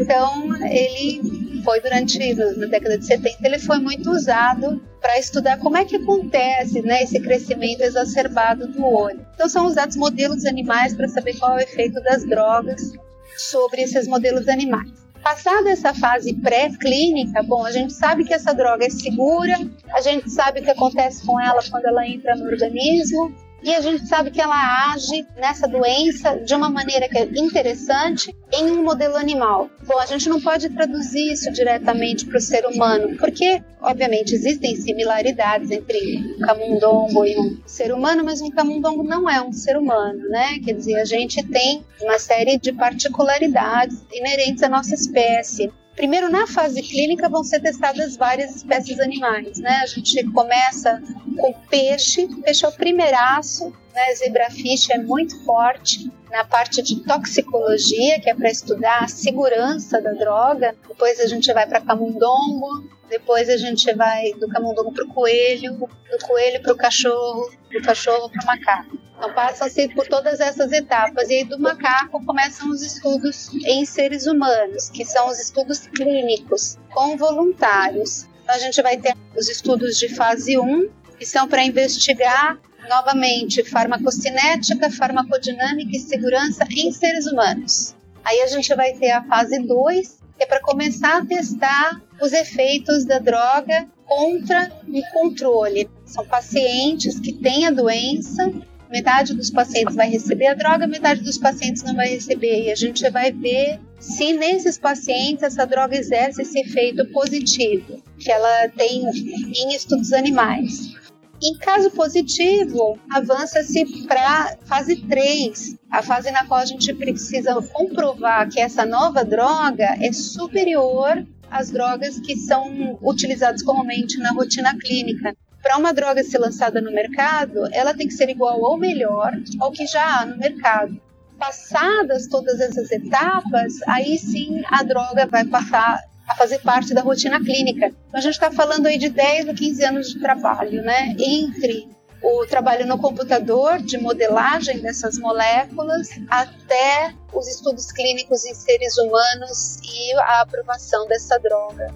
Então 0.00 0.56
ele 0.64 1.39
foi 1.64 1.80
durante 1.80 2.18
na 2.34 2.66
década 2.66 2.98
de 2.98 3.06
70 3.06 3.38
ele 3.42 3.58
foi 3.58 3.78
muito 3.78 4.10
usado 4.10 4.82
para 5.00 5.18
estudar 5.18 5.58
como 5.58 5.76
é 5.76 5.84
que 5.84 5.96
acontece, 5.96 6.82
né, 6.82 7.02
esse 7.02 7.18
crescimento 7.20 7.80
exacerbado 7.80 8.68
do 8.68 8.84
olho. 8.84 9.24
Então 9.34 9.48
são 9.48 9.66
usados 9.66 9.96
modelos 9.96 10.44
animais 10.44 10.94
para 10.94 11.08
saber 11.08 11.38
qual 11.38 11.52
é 11.52 11.56
o 11.56 11.64
efeito 11.64 12.00
das 12.02 12.24
drogas 12.24 12.92
sobre 13.36 13.82
esses 13.82 14.06
modelos 14.06 14.48
animais. 14.48 14.90
Passada 15.22 15.70
essa 15.70 15.92
fase 15.92 16.32
pré-clínica, 16.34 17.42
bom, 17.42 17.64
a 17.64 17.70
gente 17.70 17.92
sabe 17.92 18.24
que 18.24 18.32
essa 18.32 18.54
droga 18.54 18.86
é 18.86 18.90
segura, 18.90 19.54
a 19.92 20.00
gente 20.00 20.30
sabe 20.30 20.60
o 20.60 20.62
que 20.62 20.70
acontece 20.70 21.24
com 21.26 21.38
ela 21.38 21.60
quando 21.70 21.84
ela 21.84 22.06
entra 22.08 22.34
no 22.36 22.46
organismo, 22.46 23.34
e 23.62 23.74
a 23.74 23.80
gente 23.80 24.06
sabe 24.06 24.30
que 24.30 24.40
ela 24.40 24.92
age 24.92 25.26
nessa 25.36 25.68
doença 25.68 26.36
de 26.36 26.54
uma 26.54 26.70
maneira 26.70 27.08
que 27.08 27.18
é 27.18 27.24
interessante 27.24 28.34
em 28.52 28.70
um 28.70 28.82
modelo 28.82 29.16
animal. 29.16 29.70
Bom, 29.86 29.98
a 29.98 30.06
gente 30.06 30.28
não 30.28 30.40
pode 30.40 30.68
traduzir 30.70 31.32
isso 31.32 31.50
diretamente 31.52 32.26
para 32.26 32.38
o 32.38 32.40
ser 32.40 32.66
humano, 32.66 33.16
porque, 33.16 33.62
obviamente, 33.80 34.34
existem 34.34 34.74
similaridades 34.76 35.70
entre 35.70 36.18
um 36.36 36.40
camundongo 36.40 37.24
e 37.24 37.38
um 37.38 37.60
ser 37.66 37.92
humano, 37.92 38.24
mas 38.24 38.40
um 38.40 38.50
camundongo 38.50 39.02
não 39.02 39.28
é 39.28 39.40
um 39.42 39.52
ser 39.52 39.76
humano, 39.76 40.28
né? 40.28 40.58
Quer 40.64 40.74
dizer, 40.74 40.96
a 40.96 41.04
gente 41.04 41.42
tem 41.42 41.84
uma 42.00 42.18
série 42.18 42.58
de 42.58 42.72
particularidades 42.72 44.04
inerentes 44.12 44.62
à 44.62 44.68
nossa 44.68 44.94
espécie. 44.94 45.70
Primeiro, 46.00 46.30
na 46.30 46.46
fase 46.46 46.80
clínica, 46.80 47.28
vão 47.28 47.44
ser 47.44 47.60
testadas 47.60 48.16
várias 48.16 48.56
espécies 48.56 48.98
animais, 48.98 49.58
né? 49.58 49.80
A 49.82 49.86
gente 49.86 50.24
começa 50.32 50.98
com 51.38 51.52
peixe, 51.68 52.26
peixe 52.42 52.64
é 52.64 52.68
o 52.68 52.72
primeiraço, 52.72 53.70
né? 53.94 54.14
Zebrafish 54.14 54.88
é 54.88 54.96
muito 54.96 55.38
forte 55.44 56.10
na 56.30 56.42
parte 56.42 56.80
de 56.80 57.04
toxicologia, 57.04 58.18
que 58.18 58.30
é 58.30 58.34
para 58.34 58.50
estudar 58.50 59.04
a 59.04 59.08
segurança 59.08 60.00
da 60.00 60.12
droga. 60.12 60.74
Depois 60.88 61.20
a 61.20 61.26
gente 61.26 61.52
vai 61.52 61.66
para 61.66 61.82
camundongo, 61.82 62.88
depois 63.10 63.50
a 63.50 63.58
gente 63.58 63.92
vai 63.92 64.32
do 64.32 64.48
camundongo 64.48 64.94
para 64.94 65.04
o 65.04 65.08
coelho, 65.08 65.74
do 65.76 66.26
coelho 66.26 66.62
para 66.62 66.72
o 66.72 66.76
cachorro, 66.78 67.50
do 67.70 67.82
cachorro 67.82 68.30
para 68.30 68.42
o 68.42 68.46
macaco. 68.46 69.09
Então 69.20 69.34
passam-se 69.34 69.86
por 69.88 70.08
todas 70.08 70.40
essas 70.40 70.72
etapas 70.72 71.28
e 71.28 71.34
aí 71.34 71.44
do 71.44 71.60
macaco 71.60 72.24
começam 72.24 72.70
os 72.70 72.80
estudos 72.80 73.52
em 73.66 73.84
seres 73.84 74.26
humanos, 74.26 74.88
que 74.88 75.04
são 75.04 75.28
os 75.28 75.38
estudos 75.38 75.80
clínicos 75.80 76.78
com 76.90 77.18
voluntários. 77.18 78.26
Então 78.42 78.54
a 78.54 78.58
gente 78.58 78.80
vai 78.80 78.96
ter 78.96 79.14
os 79.36 79.46
estudos 79.50 79.98
de 79.98 80.08
fase 80.08 80.58
1, 80.58 80.88
que 81.18 81.26
são 81.26 81.46
para 81.46 81.62
investigar 81.62 82.58
novamente 82.88 83.62
farmacocinética, 83.62 84.90
farmacodinâmica 84.90 85.94
e 85.94 86.00
segurança 86.00 86.66
em 86.70 86.90
seres 86.90 87.26
humanos. 87.26 87.94
Aí 88.24 88.40
a 88.40 88.46
gente 88.46 88.74
vai 88.74 88.94
ter 88.94 89.10
a 89.10 89.22
fase 89.24 89.58
2, 89.58 90.18
que 90.38 90.44
é 90.44 90.46
para 90.46 90.62
começar 90.62 91.18
a 91.18 91.26
testar 91.26 92.00
os 92.22 92.32
efeitos 92.32 93.04
da 93.04 93.18
droga 93.18 93.86
contra 94.06 94.72
o 94.88 95.12
controle. 95.12 95.90
São 96.06 96.26
pacientes 96.26 97.20
que 97.20 97.34
têm 97.34 97.66
a 97.66 97.70
doença 97.70 98.50
metade 98.90 99.34
dos 99.34 99.50
pacientes 99.50 99.94
vai 99.94 100.10
receber 100.10 100.48
a 100.48 100.54
droga, 100.54 100.86
metade 100.86 101.22
dos 101.22 101.38
pacientes 101.38 101.82
não 101.82 101.94
vai 101.94 102.08
receber. 102.08 102.64
E 102.64 102.72
a 102.72 102.74
gente 102.74 103.08
vai 103.10 103.32
ver 103.32 103.80
se 103.98 104.32
nesses 104.32 104.78
pacientes 104.78 105.42
essa 105.42 105.64
droga 105.64 105.96
exerce 105.96 106.42
esse 106.42 106.58
efeito 106.58 107.06
positivo 107.12 108.02
que 108.18 108.30
ela 108.30 108.68
tem 108.70 109.04
em 109.06 109.74
estudos 109.74 110.12
animais. 110.12 110.94
Em 111.42 111.56
caso 111.56 111.90
positivo, 111.92 112.98
avança-se 113.10 114.06
para 114.06 114.58
fase 114.66 114.96
3, 114.96 115.76
a 115.90 116.02
fase 116.02 116.30
na 116.30 116.44
qual 116.44 116.60
a 116.60 116.66
gente 116.66 116.92
precisa 116.92 117.54
comprovar 117.72 118.46
que 118.50 118.60
essa 118.60 118.84
nova 118.84 119.24
droga 119.24 119.96
é 120.02 120.12
superior 120.12 121.26
às 121.50 121.70
drogas 121.70 122.20
que 122.20 122.36
são 122.36 122.98
utilizadas 123.00 123.62
comumente 123.62 124.18
na 124.18 124.32
rotina 124.32 124.76
clínica 124.76 125.34
para 125.62 125.76
uma 125.76 125.92
droga 125.92 126.22
ser 126.22 126.38
lançada 126.38 126.80
no 126.80 126.90
mercado, 126.92 127.68
ela 127.72 127.94
tem 127.94 128.06
que 128.06 128.14
ser 128.14 128.28
igual 128.28 128.60
ou 128.60 128.78
melhor 128.78 129.32
ao 129.60 129.70
que 129.70 129.86
já 129.86 130.20
há 130.20 130.26
no 130.26 130.38
mercado. 130.38 131.00
Passadas 131.38 132.26
todas 132.26 132.60
essas 132.60 132.90
etapas, 132.90 133.74
aí 133.86 134.18
sim 134.18 134.62
a 134.70 134.82
droga 134.82 135.26
vai 135.26 135.44
passar 135.44 136.02
a 136.28 136.34
fazer 136.34 136.60
parte 136.60 136.94
da 136.94 137.02
rotina 137.02 137.40
clínica. 137.40 137.86
Então 137.86 138.18
a 138.18 138.20
gente 138.20 138.34
está 138.34 138.50
falando 138.50 138.86
aí 138.86 138.98
de 138.98 139.08
10 139.08 139.48
a 139.48 139.54
15 139.54 139.84
anos 139.84 140.08
de 140.12 140.20
trabalho, 140.20 140.82
né? 140.82 141.14
Entre 141.18 141.88
o 142.22 142.46
trabalho 142.46 142.86
no 142.86 142.98
computador 142.98 143.78
de 143.78 143.98
modelagem 143.98 144.78
dessas 144.80 145.18
moléculas 145.18 146.08
até 146.28 147.14
os 147.32 147.48
estudos 147.48 147.90
clínicos 147.90 148.44
em 148.44 148.54
seres 148.54 148.96
humanos 148.98 149.78
e 149.82 150.12
a 150.14 150.42
aprovação 150.42 151.06
dessa 151.08 151.38
droga. 151.38 151.92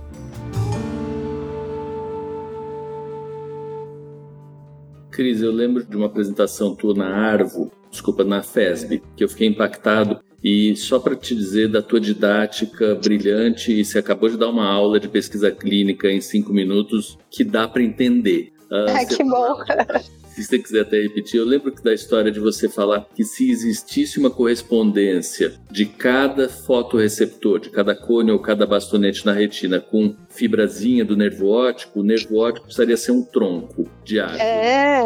Cris, 5.14 5.40
eu 5.40 5.52
lembro 5.52 5.84
de 5.84 5.96
uma 5.96 6.06
apresentação 6.06 6.74
tua 6.74 6.92
na 6.92 7.06
Arvo, 7.06 7.70
desculpa, 7.88 8.24
na 8.24 8.42
FESB, 8.42 9.00
que 9.16 9.22
eu 9.22 9.28
fiquei 9.28 9.46
impactado. 9.46 10.18
E 10.42 10.76
só 10.76 10.98
para 10.98 11.14
te 11.14 11.34
dizer 11.34 11.68
da 11.68 11.80
tua 11.80 12.00
didática 12.00 12.96
brilhante, 12.96 13.72
e 13.72 13.84
você 13.84 13.98
acabou 13.98 14.28
de 14.28 14.36
dar 14.36 14.50
uma 14.50 14.68
aula 14.68 15.00
de 15.00 15.08
pesquisa 15.08 15.50
clínica 15.50 16.10
em 16.10 16.20
cinco 16.20 16.52
minutos 16.52 17.16
que 17.30 17.44
dá 17.44 17.66
para 17.66 17.82
entender. 17.82 18.52
Uh, 18.70 19.16
que 19.16 19.24
bom! 19.24 19.56
se 20.34 20.42
você 20.42 20.58
quiser 20.58 20.80
até 20.80 21.00
repetir, 21.00 21.38
eu 21.38 21.46
lembro 21.46 21.72
da 21.82 21.94
história 21.94 22.30
de 22.30 22.40
você 22.40 22.68
falar 22.68 23.06
que 23.14 23.22
se 23.22 23.50
existisse 23.50 24.18
uma 24.18 24.30
correspondência 24.30 25.54
de 25.70 25.86
cada 25.86 26.48
fotoreceptor, 26.48 27.60
de 27.60 27.70
cada 27.70 27.94
cone 27.94 28.32
ou 28.32 28.38
cada 28.40 28.66
bastonete 28.66 29.24
na 29.24 29.32
retina 29.32 29.80
com 29.80 30.16
fibrazinha 30.28 31.04
do 31.04 31.16
nervo 31.16 31.48
óptico, 31.48 32.00
o 32.00 32.02
nervo 32.02 32.38
óptico 32.38 32.66
precisaria 32.66 32.96
ser 32.96 33.12
um 33.12 33.22
tronco 33.22 33.88
de 34.04 34.18
árvore. 34.18 34.42
É. 34.42 35.00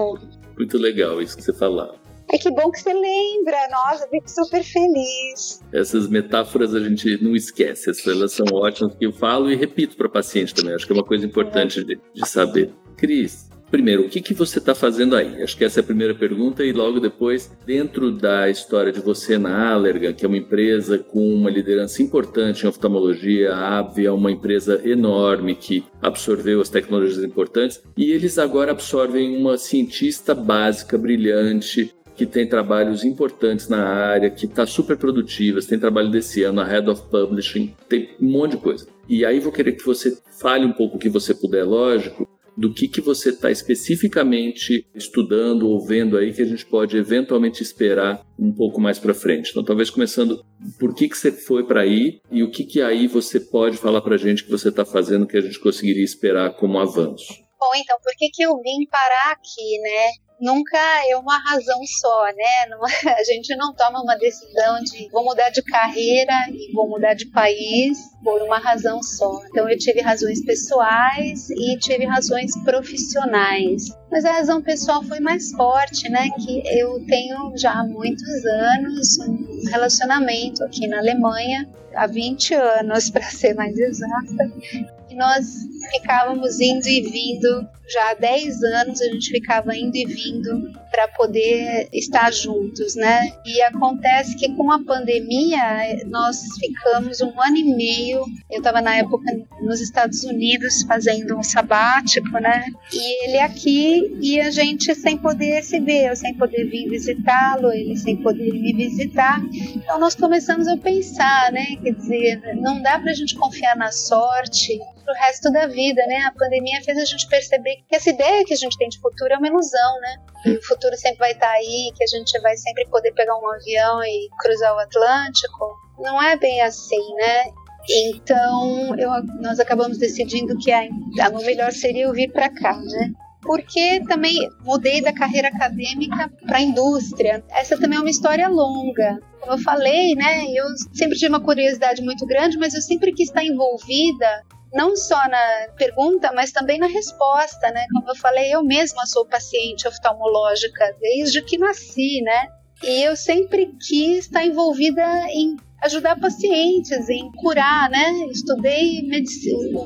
Muito 0.57 0.79
legal 0.79 1.21
isso 1.21 1.37
que 1.37 1.43
você 1.43 1.53
falava. 1.53 1.97
É 2.31 2.37
que 2.37 2.51
bom 2.51 2.71
que 2.71 2.81
você 2.81 2.93
lembra, 2.93 3.57
nossa, 3.71 4.05
eu 4.05 4.11
fico 4.11 4.31
super 4.31 4.63
feliz. 4.63 5.61
Essas 5.73 6.09
metáforas 6.09 6.75
a 6.75 6.81
gente 6.81 7.23
não 7.23 7.35
esquece, 7.35 7.91
elas 8.07 8.33
são 8.33 8.47
ótimas 8.53 8.95
que 8.95 9.07
eu 9.07 9.13
falo 9.13 9.51
e 9.51 9.57
repito 9.57 9.97
para 9.97 10.09
paciente 10.09 10.55
também, 10.55 10.75
acho 10.75 10.87
que 10.87 10.93
é 10.93 10.97
uma 10.97 11.05
coisa 11.05 11.25
importante 11.25 11.83
de, 11.83 11.99
de 12.15 12.29
saber. 12.29 12.71
Cris, 12.99 13.48
Primeiro, 13.71 14.07
o 14.07 14.09
que, 14.09 14.23
que 14.23 14.33
você 14.33 14.59
está 14.59 14.75
fazendo 14.75 15.15
aí? 15.15 15.43
Acho 15.43 15.57
que 15.57 15.65
essa 15.65 15.81
é 15.81 15.83
a 15.83 15.87
primeira 15.87 16.15
pergunta, 16.15 16.65
e 16.65 16.73
logo 16.73 17.01
depois, 17.01 17.53
dentro 17.67 18.11
da 18.11 18.49
história 18.49 18.91
de 18.91 19.01
você 19.01 19.37
na 19.37 19.73
Allergan, 19.73 20.15
que 20.15 20.25
é 20.25 20.29
uma 20.29 20.39
empresa 20.39 20.99
com 20.99 21.35
uma 21.35 21.51
liderança 21.51 22.03
importante 22.03 22.65
em 22.65 22.69
oftalmologia, 22.69 23.53
a 23.53 23.79
AbbVie 23.79 24.07
é 24.07 24.11
uma 24.11 24.33
empresa 24.33 24.81
enorme 24.89 25.55
que 25.55 25.85
absorveu 26.01 26.63
as 26.63 26.71
tecnologias 26.71 27.23
importantes, 27.23 27.83
e 27.97 28.11
eles 28.11 28.39
agora 28.39 28.71
absorvem 28.71 29.37
uma 29.37 29.59
cientista 29.59 30.35
básica, 30.35 30.97
brilhante, 30.97 31.95
que 32.17 32.27
tem 32.27 32.49
trabalhos 32.49 33.05
importantes 33.05 33.69
na 33.69 33.85
área, 33.85 34.31
que 34.31 34.47
está 34.47 34.67
super 34.67 34.97
produtiva, 34.97 35.61
tem 35.61 35.79
trabalho 35.79 36.11
desse 36.11 36.43
ano, 36.43 36.61
a 36.61 36.65
Head 36.65 36.91
of 36.91 37.03
Publishing, 37.11 37.75
tem 37.89 38.09
um 38.21 38.31
monte 38.31 38.53
de 38.53 38.57
coisa. 38.57 38.89
E 39.09 39.25
aí 39.25 39.39
vou 39.39 39.53
querer 39.53 39.73
que 39.73 39.87
você 39.87 40.19
fale 40.41 40.67
um 40.67 40.73
pouco 40.73 40.97
o 40.97 40.99
que 40.99 41.09
você 41.09 41.33
puder, 41.33 41.65
lógico, 41.65 42.29
do 42.59 42.75
que, 42.75 42.89
que 42.89 43.01
você 43.01 43.29
está 43.29 43.53
especificamente 43.53 44.85
estudando 44.93 45.69
ou 45.69 45.81
vendo 45.81 46.19
aí 46.19 46.33
que 46.33 46.43
a 46.43 46.45
gente 46.45 46.67
pode 46.67 46.97
eventualmente 46.97 47.63
esperar 47.63 48.21
um 48.37 48.53
pouco 48.53 48.81
mais 48.81 48.99
para 48.99 49.15
frente. 49.15 49.51
Então, 49.51 49.63
talvez 49.63 49.91
começando 49.91 50.45
por 50.77 50.93
que, 50.93 51.09
que 51.09 51.17
você 51.17 51.31
foi 51.31 51.65
para 51.65 51.83
aí 51.83 52.21
e 52.33 52.43
o 52.43 52.51
que, 52.51 52.65
que 52.65 52.83
aí 52.83 53.07
você 53.07 53.39
pode 53.39 53.77
falar 53.77 54.01
para 54.01 54.17
a 54.17 54.19
gente 54.19 54.43
que 54.43 54.51
você 54.51 54.71
está 54.71 54.85
fazendo 54.85 55.25
que 55.25 55.37
a 55.37 55.41
gente 55.41 55.61
conseguiria 55.61 56.03
esperar 56.03 56.53
como 56.57 56.81
avanço. 56.81 57.33
Bom, 57.61 57.71
então, 57.77 57.97
por 58.03 58.13
que, 58.19 58.29
que 58.29 58.43
eu 58.43 58.61
vim 58.61 58.87
parar 58.91 59.31
aqui, 59.31 59.79
né? 59.81 60.28
Nunca 60.41 60.79
é 61.09 61.17
uma 61.17 61.39
razão 61.39 61.81
só, 61.87 62.27
né? 62.27 62.77
A 63.19 63.25
gente 63.25 63.55
não 63.57 63.75
toma 63.75 64.03
uma 64.03 64.17
decisão 64.17 64.81
de 64.83 65.09
vou 65.11 65.25
mudar 65.25 65.51
de 65.51 65.63
carreira 65.63 66.35
e 66.53 66.73
vou 66.73 66.89
mudar 66.89 67.15
de 67.15 67.27
país 67.27 67.99
por 68.23 68.43
uma 68.43 68.59
razão 68.59 69.03
só. 69.03 69.41
Então 69.49 69.69
eu 69.69 69.79
tive 69.79 70.01
razões 70.01 70.45
pessoais 70.45 71.51
e 71.51 71.77
tive 71.79 72.05
razões 72.05 72.53
profissionais. 72.65 73.85
Mas 74.11 74.25
a 74.25 74.33
razão 74.33 74.63
pessoal 74.63 75.03
foi 75.03 75.21
mais 75.21 75.51
forte, 75.53 76.09
né? 76.09 76.29
Que 76.45 76.63
eu 76.79 77.05
tenho 77.07 77.57
já 77.57 77.73
há 77.73 77.85
muitos 77.85 78.45
anos 78.45 79.19
um 79.21 79.71
relacionamento 79.71 80.65
aqui 80.65 80.87
na 80.87 80.99
Alemanha, 80.99 81.69
há 81.95 82.07
20 82.07 82.55
anos 82.55 83.11
para 83.11 83.23
ser 83.23 83.55
mais 83.55 83.77
exata, 83.77 84.98
nós 85.19 85.67
ficávamos 85.93 86.61
indo 86.61 86.87
e 86.89 87.03
vindo, 87.03 87.69
já 87.93 88.13
há 88.13 88.15
10 88.15 88.63
anos 88.63 89.01
a 89.03 89.05
gente 89.07 89.31
ficava 89.31 89.77
indo 89.77 89.97
e 89.97 90.07
vindo 90.07 90.73
para 90.99 91.07
poder 91.07 91.89
estar 91.93 92.33
juntos, 92.33 92.97
né? 92.97 93.31
E 93.47 93.63
acontece 93.63 94.37
que 94.37 94.53
com 94.57 94.73
a 94.73 94.83
pandemia 94.83 95.97
nós 96.07 96.43
ficamos 96.59 97.21
um 97.21 97.41
ano 97.41 97.57
e 97.57 97.63
meio. 97.63 98.25
Eu 98.51 98.59
estava 98.59 98.81
na 98.81 98.97
época 98.97 99.25
nos 99.61 99.81
Estados 99.81 100.25
Unidos 100.25 100.83
fazendo 100.83 101.39
um 101.39 101.43
sabático, 101.43 102.41
né? 102.41 102.65
E 102.93 103.25
ele 103.25 103.39
aqui 103.39 104.19
e 104.21 104.41
a 104.41 104.51
gente 104.51 104.93
sem 104.97 105.17
poder 105.17 105.63
se 105.63 105.79
ver, 105.79 106.09
eu 106.09 106.17
sem 106.17 106.35
poder 106.35 106.65
vir 106.65 106.89
visitá-lo, 106.89 107.71
ele 107.71 107.97
sem 107.97 108.17
poder 108.17 108.53
me 108.53 108.73
visitar. 108.73 109.41
Então 109.77 110.01
nós 110.01 110.17
começamos 110.17 110.67
a 110.67 110.77
pensar, 110.77 111.53
né? 111.53 111.77
Quer 111.81 111.93
dizer, 111.93 112.57
não 112.57 112.83
dá 112.83 112.99
para 112.99 113.13
a 113.13 113.15
gente 113.15 113.37
confiar 113.37 113.77
na 113.77 113.93
sorte 113.93 114.81
pro 115.09 115.15
resto 115.15 115.51
da 115.51 115.67
vida, 115.67 116.05
né? 116.07 116.25
A 116.27 116.33
pandemia 116.33 116.83
fez 116.85 116.99
a 116.99 117.05
gente 117.05 117.27
perceber 117.29 117.77
que 117.89 117.97
essa 117.97 118.11
ideia 118.11 118.45
que 118.45 118.53
a 118.53 118.57
gente 118.57 118.77
tem 118.77 118.89
de 118.89 119.01
futuro 119.01 119.33
é 119.33 119.39
uma 119.39 119.47
ilusão, 119.47 120.01
né? 120.01 120.17
Que 120.43 120.51
o 120.51 120.63
futuro 120.63 120.88
sempre 120.97 121.19
vai 121.19 121.33
estar 121.33 121.47
tá 121.47 121.53
aí, 121.53 121.91
que 121.95 122.05
a 122.05 122.07
gente 122.07 122.39
vai 122.41 122.57
sempre 122.57 122.87
poder 122.89 123.13
pegar 123.13 123.37
um 123.37 123.53
avião 123.53 124.03
e 124.03 124.29
cruzar 124.41 124.75
o 124.75 124.79
Atlântico. 124.79 125.77
Não 125.99 126.23
é 126.23 126.37
bem 126.37 126.61
assim, 126.63 127.15
né? 127.15 127.45
Então, 127.91 128.95
eu, 128.97 129.11
nós 129.41 129.59
acabamos 129.59 129.99
decidindo 129.99 130.57
que 130.59 130.71
a, 130.71 130.83
a, 130.83 131.29
o 131.31 131.45
melhor 131.45 131.73
seria 131.73 132.05
eu 132.05 132.13
vir 132.13 132.31
para 132.31 132.51
cá, 132.51 132.77
né? 132.77 133.13
Porque 133.41 134.03
também 134.07 134.37
mudei 134.63 135.01
da 135.01 135.13
carreira 135.13 135.49
acadêmica 135.49 136.31
para 136.45 136.59
a 136.59 136.61
indústria. 136.61 137.43
Essa 137.51 137.79
também 137.79 137.99
é 137.99 138.01
uma 138.01 138.11
história 138.11 138.49
longa. 138.49 139.19
Como 139.41 139.53
eu 139.53 139.59
falei, 139.59 140.15
né? 140.15 140.45
Eu 140.53 140.67
sempre 140.93 141.17
tive 141.17 141.29
uma 141.31 141.41
curiosidade 141.41 142.03
muito 142.03 142.27
grande, 142.27 142.59
mas 142.59 142.75
eu 142.75 142.83
sempre 142.83 143.13
quis 143.13 143.29
estar 143.29 143.45
envolvida 143.45 144.45
não 144.73 144.97
só 144.97 145.17
na 145.29 145.69
pergunta, 145.77 146.33
mas 146.33 146.53
também 146.53 146.79
na 146.79 146.87
resposta, 146.87 147.71
né? 147.71 147.87
Como 147.93 148.11
eu 148.11 148.17
falei, 148.17 148.55
eu 148.55 148.63
mesma 148.63 149.07
sou 149.07 149.27
paciente 149.27 149.87
oftalmológica 149.87 150.95
desde 151.01 151.43
que 151.43 151.59
nasci, 151.59 152.21
né? 152.23 152.49
E 152.83 153.03
eu 153.03 153.17
sempre 153.17 153.75
quis 153.81 154.27
estar 154.27 154.45
envolvida 154.45 155.03
em 155.31 155.57
ajudar 155.83 156.19
pacientes, 156.19 157.09
em 157.09 157.31
curar, 157.33 157.89
né? 157.91 158.27
Estudei 158.31 159.01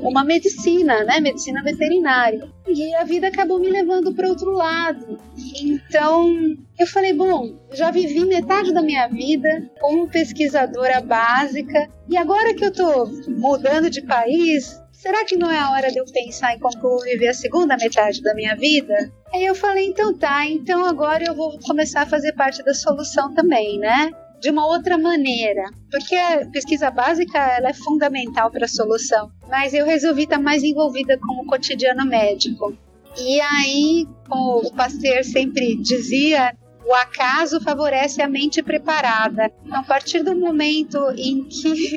uma 0.03 0.25
medicina, 0.25 1.05
né? 1.05 1.21
Medicina 1.21 1.63
veterinária. 1.63 2.49
E 2.67 2.95
a 2.95 3.05
vida 3.05 3.29
acabou 3.29 3.59
me 3.59 3.69
levando 3.69 4.15
para 4.15 4.29
outro 4.29 4.53
lado. 4.53 5.19
Então, 5.61 6.57
eu 6.79 6.87
falei, 6.87 7.13
bom, 7.13 7.59
já 7.73 7.91
vivi 7.91 8.25
metade 8.25 8.73
da 8.73 8.83
minha 8.83 9.07
vida 9.09 9.71
como 9.81 10.09
pesquisadora 10.09 11.01
básica 11.01 11.89
e 12.09 12.17
agora 12.17 12.55
que 12.55 12.65
eu 12.65 12.73
tô 12.73 13.07
mudando 13.29 13.91
de 13.91 14.03
país, 14.03 14.81
será 14.93 15.25
que 15.25 15.37
não 15.37 15.51
é 15.51 15.59
a 15.59 15.71
hora 15.71 15.91
de 15.91 15.99
eu 15.99 16.05
pensar 16.05 16.55
em 16.55 16.59
como 16.59 16.77
eu 16.77 16.81
vou 16.81 17.03
viver 17.03 17.29
a 17.29 17.35
segunda 17.35 17.77
metade 17.77 18.23
da 18.23 18.35
minha 18.35 18.55
vida? 18.55 19.13
Aí 19.35 19.45
eu 19.45 19.55
falei, 19.55 19.87
então 19.87 20.17
tá, 20.17 20.47
então 20.47 20.85
agora 20.85 21.25
eu 21.27 21.35
vou 21.35 21.59
começar 21.61 22.03
a 22.03 22.07
fazer 22.07 22.33
parte 22.35 22.63
da 22.63 22.75
solução 22.75 23.35
também, 23.35 23.79
né? 23.79 24.11
De 24.43 24.51
uma 24.51 24.67
outra 24.67 24.99
maneira, 24.99 25.71
porque 25.89 26.17
a 26.17 26.45
pesquisa 26.51 26.91
básica 26.91 27.39
ela 27.39 27.69
é 27.69 27.73
fundamental 27.73 28.51
para 28.51 28.65
a 28.65 28.69
solução, 28.69 29.31
mas 29.49 29.73
eu 29.73 29.87
resolvi 29.87 30.25
estar 30.25 30.41
mais 30.41 30.65
envolvida 30.65 31.17
com 31.17 31.41
o 31.41 31.47
cotidiano 31.47 32.05
médico. 32.05 32.77
E 33.17 33.41
aí, 33.41 34.05
como 34.29 34.67
o 34.67 34.73
Pasteur 34.73 35.23
sempre 35.23 35.77
dizia, 35.77 36.57
o 36.85 36.93
acaso 36.93 37.61
favorece 37.61 38.21
a 38.21 38.29
mente 38.29 38.61
preparada. 38.65 39.49
Então, 39.65 39.79
a 39.79 39.85
partir 39.85 40.25
do 40.25 40.35
momento 40.35 40.99
em 41.17 41.45
que 41.45 41.97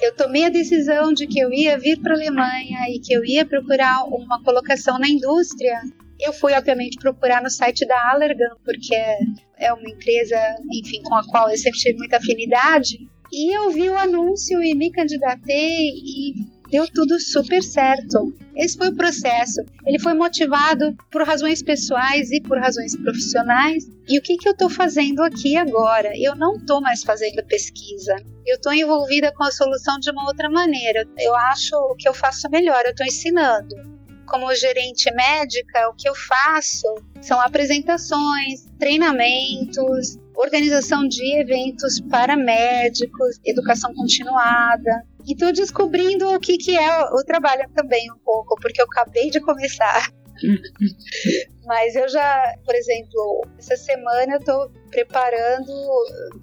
eu 0.00 0.16
tomei 0.16 0.46
a 0.46 0.50
decisão 0.50 1.12
de 1.12 1.26
que 1.26 1.38
eu 1.38 1.52
ia 1.52 1.78
vir 1.78 2.00
para 2.00 2.14
a 2.14 2.16
Alemanha 2.16 2.88
e 2.88 2.98
que 2.98 3.12
eu 3.12 3.22
ia 3.26 3.44
procurar 3.44 4.04
uma 4.04 4.42
colocação 4.42 4.98
na 4.98 5.08
indústria, 5.08 5.78
eu 6.24 6.32
fui, 6.32 6.52
obviamente, 6.52 6.98
procurar 6.98 7.42
no 7.42 7.50
site 7.50 7.86
da 7.86 8.10
Allergan, 8.10 8.56
porque 8.64 8.94
é 9.58 9.72
uma 9.72 9.88
empresa, 9.88 10.36
enfim, 10.72 11.02
com 11.02 11.14
a 11.14 11.26
qual 11.26 11.50
eu 11.50 11.56
sempre 11.56 11.78
tive 11.78 11.98
muita 11.98 12.16
afinidade. 12.16 12.98
E 13.32 13.56
eu 13.56 13.70
vi 13.70 13.88
o 13.88 13.98
anúncio 13.98 14.62
e 14.62 14.74
me 14.74 14.90
candidatei 14.90 15.90
e 15.90 16.34
deu 16.70 16.86
tudo 16.92 17.18
super 17.20 17.62
certo. 17.62 18.32
Esse 18.56 18.76
foi 18.76 18.88
o 18.88 18.96
processo. 18.96 19.60
Ele 19.86 19.98
foi 19.98 20.14
motivado 20.14 20.96
por 21.10 21.22
razões 21.22 21.62
pessoais 21.62 22.30
e 22.30 22.40
por 22.40 22.58
razões 22.58 22.96
profissionais. 22.96 23.84
E 24.08 24.18
o 24.18 24.22
que, 24.22 24.36
que 24.36 24.48
eu 24.48 24.52
estou 24.52 24.70
fazendo 24.70 25.22
aqui 25.22 25.56
agora? 25.56 26.12
Eu 26.16 26.36
não 26.36 26.56
estou 26.56 26.80
mais 26.80 27.02
fazendo 27.02 27.44
pesquisa. 27.44 28.14
Eu 28.46 28.56
estou 28.56 28.72
envolvida 28.72 29.32
com 29.32 29.44
a 29.44 29.50
solução 29.50 29.98
de 29.98 30.10
uma 30.10 30.26
outra 30.26 30.48
maneira. 30.48 31.06
Eu 31.18 31.34
acho 31.34 31.74
o 31.76 31.96
que 31.96 32.08
eu 32.08 32.14
faço 32.14 32.48
melhor. 32.50 32.82
Eu 32.84 32.92
estou 32.92 33.06
ensinando 33.06 33.93
como 34.24 34.54
gerente 34.54 35.10
médica, 35.14 35.88
o 35.88 35.94
que 35.94 36.08
eu 36.08 36.14
faço 36.14 36.86
são 37.20 37.40
apresentações, 37.40 38.66
treinamentos, 38.78 40.18
organização 40.36 41.06
de 41.06 41.40
eventos 41.40 42.00
para 42.00 42.36
médicos, 42.36 43.38
educação 43.44 43.94
continuada. 43.94 45.04
E 45.26 45.32
estou 45.32 45.52
descobrindo 45.52 46.28
o 46.28 46.40
que, 46.40 46.58
que 46.58 46.76
é 46.76 47.04
o 47.04 47.24
trabalho 47.24 47.68
também 47.74 48.10
um 48.12 48.18
pouco, 48.18 48.56
porque 48.60 48.80
eu 48.80 48.86
acabei 48.86 49.30
de 49.30 49.40
começar. 49.40 50.10
Mas 51.64 51.96
eu 51.96 52.08
já, 52.08 52.54
por 52.64 52.74
exemplo, 52.74 53.46
essa 53.58 53.76
semana 53.76 54.34
eu 54.34 54.38
estou 54.38 54.70
preparando 54.90 55.72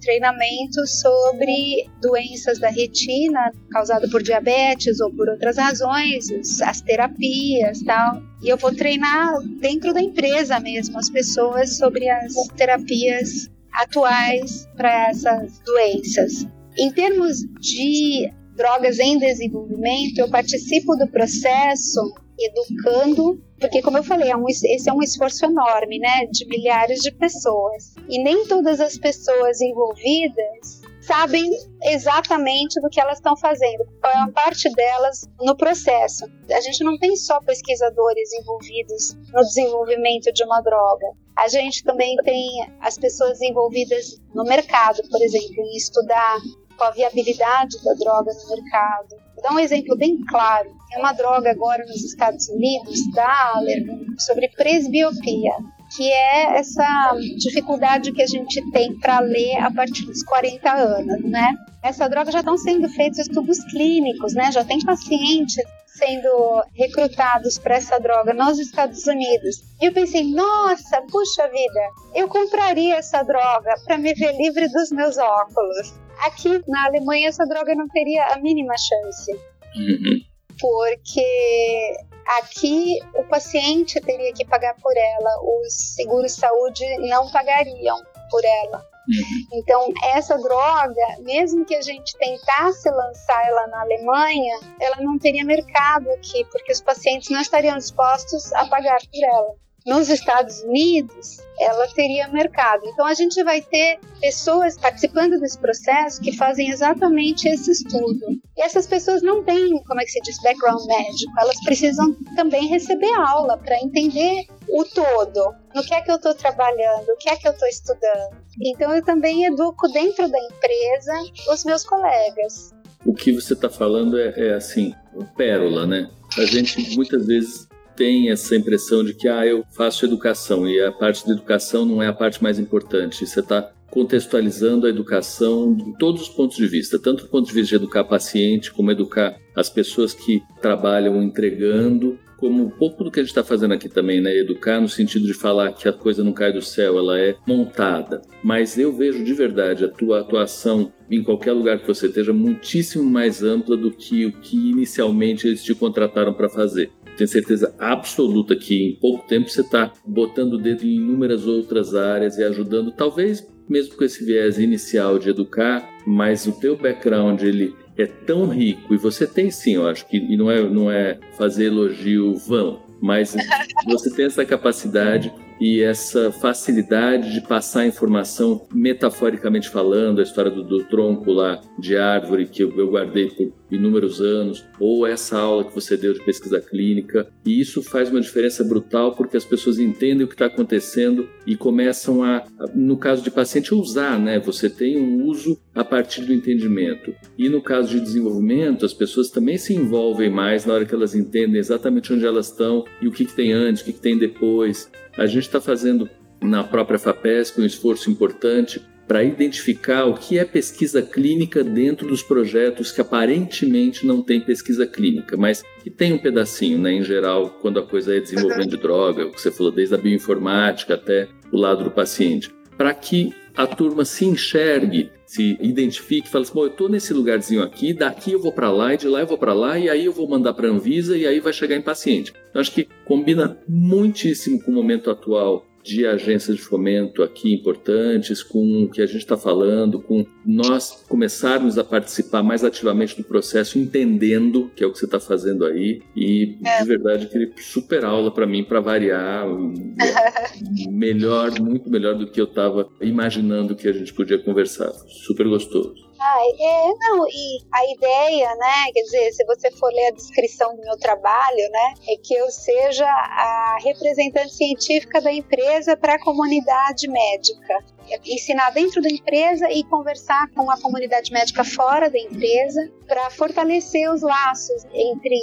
treinamento 0.00 0.84
sobre 0.86 1.88
doenças 2.00 2.58
da 2.58 2.68
retina 2.68 3.52
causado 3.70 4.10
por 4.10 4.22
diabetes 4.22 5.00
ou 5.00 5.14
por 5.14 5.28
outras 5.28 5.56
razões, 5.56 6.28
as 6.62 6.80
terapias, 6.80 7.82
tal. 7.82 8.20
E 8.42 8.48
eu 8.48 8.56
vou 8.56 8.74
treinar 8.74 9.40
dentro 9.60 9.92
da 9.92 10.00
empresa 10.00 10.58
mesmo 10.58 10.98
as 10.98 11.08
pessoas 11.08 11.76
sobre 11.76 12.08
as 12.08 12.34
terapias 12.56 13.48
atuais 13.72 14.68
para 14.76 15.10
essas 15.10 15.60
doenças. 15.60 16.46
Em 16.76 16.90
termos 16.90 17.38
de 17.60 18.32
drogas 18.56 18.98
em 18.98 19.18
desenvolvimento, 19.18 20.18
eu 20.18 20.28
participo 20.28 20.96
do 20.96 21.06
processo 21.08 22.00
educando, 22.38 23.42
porque 23.62 23.80
como 23.80 23.96
eu 23.96 24.02
falei, 24.02 24.28
é 24.28 24.36
um, 24.36 24.48
esse 24.48 24.90
é 24.90 24.92
um 24.92 25.00
esforço 25.00 25.44
enorme, 25.44 26.00
né, 26.00 26.26
de 26.26 26.44
milhares 26.48 26.98
de 26.98 27.12
pessoas. 27.12 27.94
E 28.08 28.20
nem 28.20 28.44
todas 28.48 28.80
as 28.80 28.98
pessoas 28.98 29.60
envolvidas 29.60 30.82
sabem 31.00 31.48
exatamente 31.84 32.80
do 32.80 32.88
que 32.88 33.00
elas 33.00 33.18
estão 33.18 33.36
fazendo, 33.36 33.84
qual 34.00 34.12
é 34.12 34.18
a 34.18 34.32
parte 34.32 34.68
delas 34.72 35.28
no 35.40 35.56
processo. 35.56 36.24
A 36.50 36.60
gente 36.60 36.82
não 36.82 36.98
tem 36.98 37.14
só 37.16 37.40
pesquisadores 37.40 38.32
envolvidos 38.32 39.14
no 39.32 39.42
desenvolvimento 39.42 40.32
de 40.32 40.42
uma 40.44 40.60
droga. 40.60 41.06
A 41.36 41.46
gente 41.46 41.84
também 41.84 42.16
tem 42.24 42.48
as 42.80 42.98
pessoas 42.98 43.40
envolvidas 43.40 44.20
no 44.34 44.42
mercado, 44.42 45.02
por 45.08 45.22
exemplo, 45.22 45.54
em 45.56 45.76
estudar 45.76 46.38
qual 46.76 46.90
a 46.90 46.94
viabilidade 46.94 47.82
da 47.84 47.94
droga 47.94 48.32
no 48.32 48.56
mercado, 48.56 49.21
Dar 49.42 49.52
um 49.52 49.58
exemplo 49.58 49.96
bem 49.96 50.18
claro. 50.28 50.70
Tem 50.88 50.98
uma 50.98 51.12
droga 51.12 51.50
agora 51.50 51.84
nos 51.84 52.04
Estados 52.04 52.48
Unidos, 52.48 53.10
da 53.12 53.52
Allergan, 53.54 53.98
sobre 54.18 54.48
presbiopia, 54.48 55.52
que 55.96 56.10
é 56.10 56.58
essa 56.58 57.12
dificuldade 57.38 58.12
que 58.12 58.22
a 58.22 58.26
gente 58.26 58.62
tem 58.70 58.98
para 58.98 59.20
ler 59.20 59.56
a 59.56 59.70
partir 59.70 60.06
dos 60.06 60.22
40 60.22 60.70
anos, 60.70 61.22
né? 61.24 61.54
Essa 61.82 62.08
droga 62.08 62.30
já 62.30 62.38
estão 62.38 62.56
sendo 62.56 62.88
feitos 62.88 63.18
estudos 63.18 63.58
clínicos, 63.64 64.34
né? 64.34 64.52
Já 64.52 64.64
tem 64.64 64.80
pacientes 64.84 65.56
sendo 65.86 66.62
recrutados 66.74 67.58
para 67.58 67.76
essa 67.76 67.98
droga 67.98 68.32
nos 68.32 68.58
Estados 68.58 69.06
Unidos. 69.06 69.56
E 69.80 69.86
eu 69.86 69.92
pensei, 69.92 70.24
nossa, 70.32 71.02
puxa 71.02 71.48
vida, 71.48 71.90
eu 72.14 72.28
compraria 72.28 72.96
essa 72.96 73.22
droga 73.22 73.74
para 73.84 73.98
me 73.98 74.14
ver 74.14 74.32
livre 74.36 74.68
dos 74.68 74.90
meus 74.90 75.18
óculos. 75.18 75.94
Aqui 76.22 76.62
na 76.68 76.86
Alemanha 76.86 77.28
essa 77.28 77.44
droga 77.46 77.74
não 77.74 77.88
teria 77.88 78.26
a 78.26 78.38
mínima 78.38 78.74
chance. 78.76 79.32
Uhum. 79.74 80.20
Porque 80.60 81.96
aqui 82.38 82.98
o 83.14 83.24
paciente 83.24 84.00
teria 84.00 84.32
que 84.32 84.44
pagar 84.44 84.74
por 84.76 84.96
ela, 84.96 85.30
os 85.42 85.94
seguros 85.94 86.34
de 86.34 86.40
saúde 86.40 86.84
não 87.08 87.30
pagariam 87.30 88.00
por 88.30 88.44
ela. 88.44 88.78
Uhum. 89.08 89.58
Então, 89.58 89.92
essa 90.14 90.38
droga, 90.38 91.18
mesmo 91.20 91.64
que 91.64 91.74
a 91.74 91.82
gente 91.82 92.16
tentasse 92.16 92.88
lançar 92.88 93.48
ela 93.48 93.66
na 93.66 93.80
Alemanha, 93.80 94.60
ela 94.80 94.96
não 95.00 95.18
teria 95.18 95.44
mercado 95.44 96.08
aqui, 96.12 96.44
porque 96.52 96.70
os 96.70 96.80
pacientes 96.80 97.28
não 97.30 97.40
estariam 97.40 97.76
dispostos 97.76 98.52
a 98.52 98.66
pagar 98.66 99.00
por 99.00 99.24
ela 99.24 99.62
nos 99.86 100.08
Estados 100.08 100.60
Unidos, 100.62 101.38
ela 101.58 101.86
teria 101.88 102.28
mercado. 102.28 102.82
Então 102.86 103.06
a 103.06 103.14
gente 103.14 103.42
vai 103.42 103.60
ter 103.60 103.98
pessoas 104.20 104.76
participando 104.78 105.38
desse 105.40 105.58
processo 105.58 106.20
que 106.20 106.36
fazem 106.36 106.70
exatamente 106.70 107.48
esse 107.48 107.70
estudo. 107.70 108.26
E 108.56 108.62
essas 108.62 108.86
pessoas 108.86 109.22
não 109.22 109.42
têm, 109.42 109.82
como 109.84 110.00
é 110.00 110.04
que 110.04 110.10
se 110.10 110.20
diz, 110.20 110.40
background 110.42 110.84
médico, 110.86 111.32
elas 111.38 111.62
precisam 111.64 112.14
também 112.36 112.66
receber 112.66 113.12
aula 113.14 113.56
para 113.58 113.76
entender 113.82 114.44
o 114.68 114.84
todo. 114.84 115.54
No 115.74 115.82
que 115.82 115.94
é 115.94 116.00
que 116.00 116.10
eu 116.10 116.16
estou 116.16 116.34
trabalhando, 116.34 117.08
o 117.08 117.16
que 117.16 117.28
é 117.28 117.36
que 117.36 117.48
eu 117.48 117.52
estou 117.52 117.68
estudando. 117.68 118.36
Então 118.60 118.94
eu 118.94 119.02
também 119.04 119.44
educo 119.46 119.88
dentro 119.88 120.28
da 120.28 120.38
empresa 120.38 121.12
os 121.50 121.64
meus 121.64 121.84
colegas. 121.84 122.72
O 123.04 123.14
que 123.14 123.32
você 123.32 123.54
está 123.54 123.68
falando 123.68 124.18
é, 124.18 124.32
é 124.36 124.54
assim, 124.54 124.94
pérola, 125.36 125.86
né? 125.86 126.08
A 126.38 126.44
gente 126.44 126.94
muitas 126.96 127.26
vezes 127.26 127.68
tem 127.96 128.30
essa 128.30 128.56
impressão 128.56 129.04
de 129.04 129.14
que 129.14 129.28
ah, 129.28 129.46
eu 129.46 129.64
faço 129.76 130.04
educação 130.04 130.68
e 130.68 130.80
a 130.80 130.92
parte 130.92 131.26
da 131.26 131.32
educação 131.32 131.84
não 131.84 132.02
é 132.02 132.08
a 132.08 132.12
parte 132.12 132.42
mais 132.42 132.58
importante. 132.58 133.26
Você 133.26 133.40
está 133.40 133.70
contextualizando 133.90 134.86
a 134.86 134.90
educação 134.90 135.74
de 135.74 135.96
todos 135.98 136.22
os 136.22 136.28
pontos 136.30 136.56
de 136.56 136.66
vista, 136.66 136.98
tanto 136.98 137.24
do 137.24 137.28
ponto 137.28 137.46
de 137.46 137.52
vista 137.52 137.76
de 137.76 137.84
educar 137.84 138.04
paciente, 138.04 138.72
como 138.72 138.90
educar 138.90 139.36
as 139.54 139.68
pessoas 139.68 140.14
que 140.14 140.42
trabalham 140.62 141.22
entregando, 141.22 142.18
como 142.42 142.64
um 142.64 142.70
pouco 142.70 143.04
do 143.04 143.10
que 143.10 143.20
a 143.20 143.22
gente 143.22 143.30
está 143.30 143.44
fazendo 143.44 143.72
aqui 143.72 143.88
também, 143.88 144.20
né? 144.20 144.34
Educar 144.34 144.80
no 144.80 144.88
sentido 144.88 145.26
de 145.26 145.34
falar 145.34 145.72
que 145.74 145.86
a 145.86 145.92
coisa 145.92 146.24
não 146.24 146.32
cai 146.32 146.52
do 146.52 146.60
céu, 146.60 146.98
ela 146.98 147.20
é 147.20 147.36
montada. 147.46 148.20
Mas 148.42 148.76
eu 148.76 148.92
vejo 148.92 149.22
de 149.22 149.32
verdade 149.32 149.84
a 149.84 149.88
tua 149.88 150.20
atuação 150.20 150.92
em 151.08 151.22
qualquer 151.22 151.52
lugar 151.52 151.78
que 151.78 151.86
você 151.86 152.06
esteja 152.06 152.32
muitíssimo 152.32 153.04
mais 153.04 153.44
ampla 153.44 153.76
do 153.76 153.92
que 153.92 154.26
o 154.26 154.32
que 154.32 154.70
inicialmente 154.70 155.46
eles 155.46 155.62
te 155.62 155.74
contrataram 155.74 156.32
para 156.32 156.48
fazer 156.48 156.90
tenho 157.16 157.28
certeza 157.28 157.74
absoluta 157.78 158.56
que 158.56 158.90
em 158.90 158.96
pouco 158.96 159.26
tempo 159.26 159.48
você 159.48 159.60
está 159.60 159.92
botando 160.04 160.54
o 160.54 160.58
dedo 160.58 160.84
em 160.84 160.96
inúmeras 160.96 161.46
outras 161.46 161.94
áreas 161.94 162.38
e 162.38 162.44
ajudando, 162.44 162.92
talvez 162.92 163.46
mesmo 163.68 163.96
com 163.96 164.04
esse 164.04 164.24
viés 164.24 164.58
inicial 164.58 165.18
de 165.18 165.30
educar, 165.30 165.88
mas 166.06 166.46
o 166.46 166.52
teu 166.52 166.76
background 166.76 167.42
ele 167.42 167.74
é 167.96 168.06
tão 168.06 168.46
rico 168.46 168.94
e 168.94 168.96
você 168.96 169.26
tem 169.26 169.50
sim, 169.50 169.74
eu 169.74 169.86
acho 169.86 170.06
que 170.08 170.16
e 170.16 170.36
não 170.36 170.50
é 170.50 170.62
não 170.68 170.90
é 170.90 171.18
fazer 171.36 171.66
elogio 171.66 172.34
vão, 172.34 172.82
mas 173.00 173.34
você 173.86 174.14
tem 174.14 174.26
essa 174.26 174.44
capacidade 174.44 175.32
e 175.60 175.82
essa 175.82 176.30
facilidade 176.30 177.32
de 177.32 177.40
passar 177.40 177.86
informação 177.86 178.66
metaforicamente 178.72 179.68
falando, 179.68 180.20
a 180.20 180.22
história 180.22 180.50
do, 180.50 180.62
do 180.62 180.84
tronco 180.84 181.30
lá 181.32 181.60
de 181.78 181.96
árvore 181.96 182.46
que 182.46 182.62
eu, 182.62 182.76
eu, 182.78 182.90
guardei 182.90 183.28
por 183.28 183.52
inúmeros 183.70 184.20
anos, 184.20 184.64
ou 184.78 185.06
essa 185.06 185.38
aula 185.38 185.64
que 185.64 185.74
você 185.74 185.96
deu 185.96 186.12
de 186.12 186.22
pesquisa 186.22 186.60
clínica, 186.60 187.26
e 187.44 187.58
isso 187.58 187.82
faz 187.82 188.10
uma 188.10 188.20
diferença 188.20 188.62
brutal 188.62 189.14
porque 189.14 189.36
as 189.36 189.44
pessoas 189.44 189.78
entendem 189.78 190.24
o 190.24 190.28
que 190.28 190.34
está 190.34 190.46
acontecendo 190.46 191.26
e 191.46 191.56
começam 191.56 192.22
a, 192.22 192.44
no 192.74 192.98
caso 192.98 193.22
de 193.22 193.30
paciente, 193.30 193.74
usar, 193.74 194.18
né? 194.18 194.38
Você 194.40 194.68
tem 194.68 195.00
um 195.00 195.24
uso 195.24 195.58
a 195.74 195.82
partir 195.82 196.22
do 196.22 196.32
entendimento. 196.32 197.14
E 197.38 197.48
no 197.48 197.62
caso 197.62 197.88
de 197.88 198.00
desenvolvimento, 198.00 198.84
as 198.84 198.92
pessoas 198.92 199.30
também 199.30 199.56
se 199.56 199.74
envolvem 199.74 200.30
mais 200.30 200.66
na 200.66 200.74
hora 200.74 200.84
que 200.84 200.94
elas 200.94 201.14
entendem 201.14 201.58
exatamente 201.58 202.12
onde 202.12 202.26
elas 202.26 202.48
estão 202.48 202.84
e 203.00 203.08
o 203.08 203.12
que, 203.12 203.24
que 203.24 203.34
tem 203.34 203.52
antes, 203.52 203.82
o 203.82 203.84
que, 203.86 203.92
que 203.92 204.00
tem 204.00 204.18
depois. 204.18 204.90
A 205.16 205.26
gente 205.26 205.42
está 205.42 205.60
fazendo 205.60 206.08
na 206.42 206.64
própria 206.64 206.98
FAPESP 206.98 207.60
um 207.60 207.66
esforço 207.66 208.10
importante 208.10 208.82
para 209.06 209.22
identificar 209.22 210.06
o 210.06 210.14
que 210.14 210.38
é 210.38 210.44
pesquisa 210.44 211.02
clínica 211.02 211.62
dentro 211.62 212.08
dos 212.08 212.22
projetos 212.22 212.90
que 212.90 213.00
aparentemente 213.00 214.06
não 214.06 214.22
tem 214.22 214.40
pesquisa 214.40 214.86
clínica, 214.86 215.36
mas 215.36 215.62
que 215.82 215.90
tem 215.90 216.14
um 216.14 216.18
pedacinho, 216.18 216.78
né, 216.78 216.92
em 216.92 217.02
geral, 217.02 217.50
quando 217.60 217.78
a 217.78 217.82
coisa 217.82 218.16
é 218.16 218.20
desenvolvimento 218.20 218.70
de 218.70 218.76
droga, 218.76 219.26
o 219.26 219.32
que 219.32 219.40
você 219.40 219.50
falou, 219.50 219.70
desde 219.72 219.94
a 219.94 219.98
bioinformática 219.98 220.94
até 220.94 221.28
o 221.52 221.58
lado 221.58 221.84
do 221.84 221.90
paciente, 221.90 222.50
para 222.76 222.94
que 222.94 223.34
a 223.54 223.66
turma 223.66 224.04
se 224.04 224.24
enxergue, 224.24 225.10
se 225.32 225.56
identifique, 225.62 226.28
fale 226.28 226.44
assim, 226.44 226.52
bom, 226.52 226.64
eu 226.64 226.66
estou 226.66 226.90
nesse 226.90 227.14
lugarzinho 227.14 227.62
aqui, 227.62 227.94
daqui 227.94 228.32
eu 228.32 228.38
vou 228.38 228.52
para 228.52 228.70
lá 228.70 228.92
e 228.92 228.98
de 228.98 229.08
lá 229.08 229.20
eu 229.20 229.26
vou 229.26 229.38
para 229.38 229.54
lá 229.54 229.78
e 229.78 229.88
aí 229.88 230.04
eu 230.04 230.12
vou 230.12 230.28
mandar 230.28 230.52
para 230.52 230.68
a 230.68 230.70
Anvisa 230.70 231.16
e 231.16 231.26
aí 231.26 231.40
vai 231.40 231.54
chegar 231.54 231.74
em 231.74 231.80
paciente. 231.80 232.34
Eu 232.52 232.60
acho 232.60 232.70
que 232.70 232.86
combina 233.06 233.58
muitíssimo 233.66 234.62
com 234.62 234.70
o 234.70 234.74
momento 234.74 235.10
atual 235.10 235.66
de 235.82 236.06
agências 236.06 236.56
de 236.56 236.62
fomento 236.62 237.22
aqui 237.22 237.52
importantes, 237.52 238.42
com 238.42 238.84
o 238.84 238.90
que 238.90 239.02
a 239.02 239.06
gente 239.06 239.18
está 239.18 239.36
falando, 239.36 240.00
com 240.00 240.24
nós 240.46 241.04
começarmos 241.08 241.78
a 241.78 241.84
participar 241.84 242.42
mais 242.42 242.62
ativamente 242.64 243.16
do 243.16 243.24
processo, 243.24 243.78
entendendo 243.78 244.70
que 244.76 244.84
é 244.84 244.86
o 244.86 244.92
que 244.92 244.98
você 244.98 245.06
está 245.06 245.18
fazendo 245.18 245.64
aí. 245.64 246.02
E 246.14 246.56
é. 246.64 246.80
de 246.82 246.88
verdade, 246.88 247.26
queria 247.26 247.50
super 247.58 248.04
aula 248.04 248.30
para 248.30 248.46
mim, 248.46 248.64
para 248.64 248.80
variar, 248.80 249.46
melhor, 250.88 251.58
muito 251.60 251.90
melhor 251.90 252.14
do 252.14 252.30
que 252.30 252.40
eu 252.40 252.44
estava 252.44 252.88
imaginando 253.00 253.74
que 253.74 253.88
a 253.88 253.92
gente 253.92 254.12
podia 254.12 254.38
conversar. 254.38 254.92
Super 255.08 255.48
gostoso. 255.48 256.11
Ah, 256.24 256.38
é, 256.56 256.94
não, 257.00 257.26
e 257.26 257.58
a 257.72 257.84
ideia, 257.90 258.54
né, 258.54 258.92
quer 258.94 259.02
dizer, 259.02 259.32
se 259.32 259.44
você 259.44 259.72
for 259.72 259.92
ler 259.92 260.06
a 260.06 260.12
descrição 260.12 260.76
do 260.76 260.82
meu 260.82 260.96
trabalho, 260.96 261.68
né, 261.68 261.94
é 262.08 262.16
que 262.16 262.32
eu 262.32 262.48
seja 262.48 263.04
a 263.04 263.78
representante 263.82 264.54
científica 264.54 265.20
da 265.20 265.32
empresa 265.32 265.96
para 265.96 266.14
a 266.14 266.20
comunidade 266.20 267.08
médica. 267.08 267.76
Ensinar 268.24 268.70
dentro 268.70 269.02
da 269.02 269.08
empresa 269.08 269.68
e 269.72 269.82
conversar 269.82 270.48
com 270.54 270.70
a 270.70 270.80
comunidade 270.80 271.32
médica 271.32 271.64
fora 271.64 272.08
da 272.08 272.18
empresa 272.18 272.88
para 273.08 273.28
fortalecer 273.30 274.08
os 274.12 274.22
laços 274.22 274.84
entre 274.92 275.36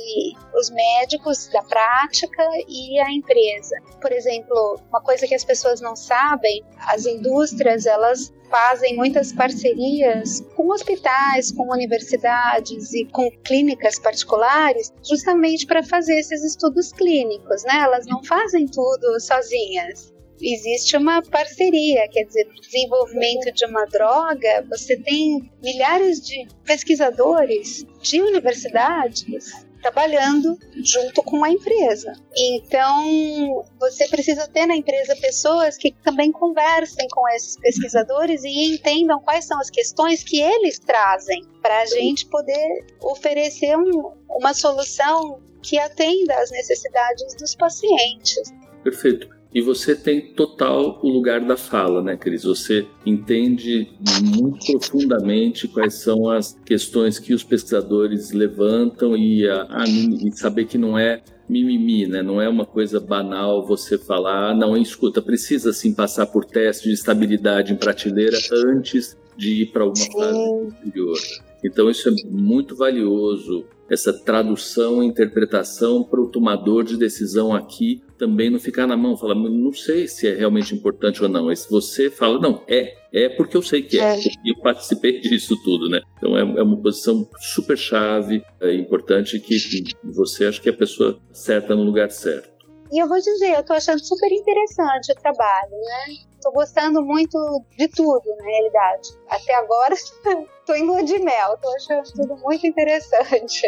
os 0.56 0.70
médicos 0.70 1.50
da 1.50 1.62
prática 1.64 2.44
e 2.70 3.00
a 3.00 3.12
empresa. 3.12 3.76
Por 4.00 4.14
exemplo, 4.14 4.80
uma 4.90 5.02
coisa 5.02 5.28
que 5.28 5.36
as 5.36 5.44
pessoas 5.44 5.82
não 5.82 5.96
sabem, 5.96 6.64
as 6.88 7.06
indústrias, 7.06 7.86
elas 7.86 8.32
fazem 8.50 8.96
muitas 8.96 9.32
parcerias 9.32 10.42
com 10.56 10.70
hospitais, 10.70 11.52
com 11.52 11.72
universidades 11.72 12.94
e 12.94 13.06
com 13.06 13.30
clínicas 13.44 14.00
particulares, 14.00 14.92
justamente 15.08 15.66
para 15.66 15.84
fazer 15.84 16.20
esses 16.20 16.44
estudos 16.44 16.92
clínicos, 16.92 17.64
né? 17.64 17.82
Elas 17.82 18.06
não 18.06 18.24
fazem 18.24 18.66
tudo 18.68 19.20
sozinhas. 19.20 20.14
Existe 20.42 20.96
uma 20.96 21.22
parceria, 21.22 22.08
quer 22.10 22.24
dizer, 22.24 22.46
no 22.46 22.62
desenvolvimento 22.62 23.52
de 23.54 23.66
uma 23.66 23.86
droga, 23.86 24.66
você 24.70 24.96
tem 24.96 25.52
milhares 25.62 26.22
de 26.22 26.48
pesquisadores 26.64 27.86
de 28.02 28.22
universidades 28.22 29.69
trabalhando 29.82 30.58
junto 30.84 31.24
com 31.24 31.44
a 31.44 31.50
empresa. 31.50 32.14
Então, 32.36 33.66
você 33.80 34.08
precisa 34.08 34.48
ter 34.48 34.66
na 34.66 34.76
empresa 34.76 35.16
pessoas 35.16 35.78
que 35.78 35.92
também 36.04 36.32
conversem 36.32 37.08
com 37.10 37.28
esses 37.30 37.58
pesquisadores 37.58 38.44
e 38.44 38.74
entendam 38.74 39.20
quais 39.20 39.46
são 39.46 39.60
as 39.60 39.70
questões 39.70 40.24
que 40.24 40.42
eles 40.42 40.80
trazem 40.80 41.44
para 41.62 41.82
a 41.82 41.86
gente 41.86 42.26
poder 42.28 42.86
oferecer 43.02 43.78
um, 43.78 44.14
uma 44.30 44.54
solução 44.54 45.42
que 45.62 45.78
atenda 45.78 46.36
às 46.36 46.52
necessidades 46.52 47.36
dos 47.36 47.56
pacientes. 47.56 48.54
Perfeito. 48.84 49.39
E 49.54 49.62
você 49.62 49.96
tem 49.96 50.34
total 50.34 51.00
o 51.02 51.10
lugar 51.10 51.42
da 51.42 51.58
fala, 51.58 52.04
né, 52.04 52.16
Cris? 52.16 52.44
Você 52.44 52.86
entende 53.04 53.90
muito 54.36 54.64
profundamente 54.72 55.68
quais 55.68 55.96
são 55.96 56.30
as 56.30 56.56
questões 56.64 57.18
que 57.18 57.34
os 57.34 57.44
pesquisadores 57.44 58.32
levantam 58.32 59.18
e, 59.18 59.48
a, 59.50 59.64
a, 59.70 59.86
e 59.88 60.32
saber 60.34 60.66
que 60.66 60.78
não 60.78 60.98
é 60.98 61.24
mimimi, 61.50 62.06
né? 62.06 62.22
Não 62.22 62.40
é 62.40 62.48
uma 62.48 62.66
coisa 62.66 63.00
banal 63.00 63.66
você 63.66 63.98
falar, 63.98 64.52
ah, 64.52 64.56
não, 64.56 64.78
escuta, 64.78 65.20
precisa 65.20 65.74
sim 65.74 65.94
passar 65.96 66.28
por 66.28 66.46
teste 66.46 66.88
de 66.88 66.94
estabilidade 66.94 67.74
em 67.74 67.76
prateleira 67.76 68.38
antes 68.68 69.18
de 69.36 69.64
ir 69.64 69.72
para 69.72 69.84
uma 69.84 69.96
Sim. 69.96 70.12
fase 70.12 70.38
superior. 70.38 71.18
Então 71.66 71.90
isso 71.90 72.08
é 72.08 72.12
muito 72.30 72.76
valioso, 72.76 73.66
essa 73.90 74.14
tradução 74.14 75.02
e 75.02 75.08
interpretação 75.08 76.04
para 76.04 76.22
o 76.22 76.28
tomador 76.28 76.84
de 76.84 76.96
decisão 76.96 77.54
aqui 77.54 78.02
também 78.20 78.50
não 78.50 78.60
ficar 78.60 78.86
na 78.86 78.98
mão, 78.98 79.18
falar, 79.18 79.34
não 79.34 79.72
sei 79.72 80.08
se 80.08 80.28
é 80.28 80.36
realmente 80.36 80.76
importante 80.76 81.24
ou 81.24 81.30
não. 81.30 81.46
Mas 81.46 81.62
se 81.62 81.72
você 81.72 82.12
fala, 82.12 82.38
não, 82.40 82.64
é, 82.68 82.96
é 83.14 83.30
porque 83.30 83.56
eu 83.56 83.62
sei 83.62 83.82
que 83.82 83.98
é, 83.98 84.16
é. 84.16 84.20
eu 84.46 84.62
participei 84.62 85.22
disso 85.22 85.56
tudo, 85.64 85.90
né? 85.90 86.02
Então 86.18 86.38
é, 86.38 86.42
é 86.42 86.62
uma 86.62 86.78
posição 86.78 87.28
super 87.40 87.78
chave, 87.78 88.44
é 88.60 88.76
importante 88.76 89.40
que 89.40 89.58
você 90.04 90.46
acha 90.46 90.62
que 90.62 90.70
é 90.70 90.72
a 90.72 90.78
pessoa 90.78 91.20
certa 91.32 91.76
no 91.76 91.84
lugar 91.84 92.12
certo. 92.12 92.60
E 92.92 93.02
eu 93.02 93.08
vou 93.08 93.20
dizer, 93.20 93.56
eu 93.56 93.64
tô 93.64 93.74
achando 93.74 94.04
super 94.04 94.32
interessante 94.32 95.12
o 95.12 95.16
trabalho, 95.16 95.72
né? 95.72 96.16
Tô 96.42 96.52
gostando 96.52 97.04
muito 97.04 97.38
de 97.78 97.88
tudo, 97.88 98.24
na 98.38 98.46
realidade. 98.46 99.10
Até 99.30 99.54
agora, 99.56 99.96
tô 100.66 100.74
em 100.74 100.86
lua 100.86 101.04
de 101.04 101.20
mel, 101.20 101.56
tô 101.62 101.70
achando 101.76 102.04
tudo 102.16 102.36
muito 102.38 102.66
interessante. 102.66 103.62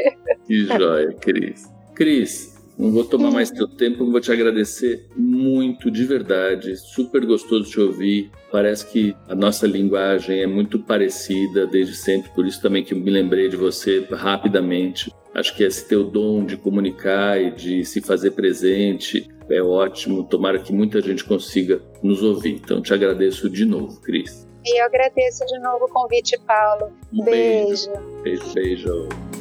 Que 0.48 0.66
joia, 0.66 1.14
Cris. 1.14 1.72
Cris, 1.94 2.61
não 2.78 2.92
vou 2.92 3.04
tomar 3.04 3.32
mais 3.32 3.52
teu 3.52 3.68
tempo, 3.68 4.10
vou 4.10 4.20
te 4.20 4.32
agradecer 4.32 5.06
muito, 5.16 5.92
de 5.92 6.04
verdade. 6.06 6.76
Super 6.78 7.26
gostoso 7.26 7.70
te 7.70 7.80
ouvir. 7.80 8.32
Parece 8.52 8.88
que 8.88 9.16
a 9.28 9.36
nossa 9.36 9.68
linguagem 9.68 10.42
é 10.42 10.48
muito 10.48 10.80
parecida 10.80 11.68
desde 11.68 11.96
sempre, 11.96 12.32
por 12.32 12.46
isso 12.46 12.62
também 12.62 12.84
que 12.84 12.96
me 12.96 13.10
lembrei 13.10 13.50
de 13.50 13.56
você 13.56 14.06
rapidamente. 14.12 15.14
Acho 15.34 15.56
que 15.56 15.64
esse 15.64 15.88
teu 15.88 16.04
dom 16.04 16.44
de 16.44 16.58
comunicar 16.58 17.42
e 17.42 17.52
de 17.52 17.86
se 17.86 18.02
fazer 18.02 18.32
presente 18.32 19.30
é 19.50 19.62
ótimo. 19.62 20.24
Tomara 20.24 20.60
que 20.60 20.74
muita 20.74 21.02
gente 21.02 21.24
consiga 21.24 21.82
nos 22.04 22.22
ouvir. 22.22 22.56
Então, 22.56 22.82
te 22.82 22.94
agradeço 22.94 23.50
de 23.50 23.66
novo, 23.66 24.02
Cris. 24.02 24.48
E 24.66 24.82
eu 24.82 24.86
agradeço 24.86 25.46
de 25.46 25.60
novo 25.60 25.86
o 25.86 25.90
convite, 25.90 26.38
Paulo. 26.46 26.92
Um 27.14 27.24
beijo. 27.24 27.90
Beijo, 28.24 28.54
beijo. 28.54 28.54
beijo. 28.54 29.41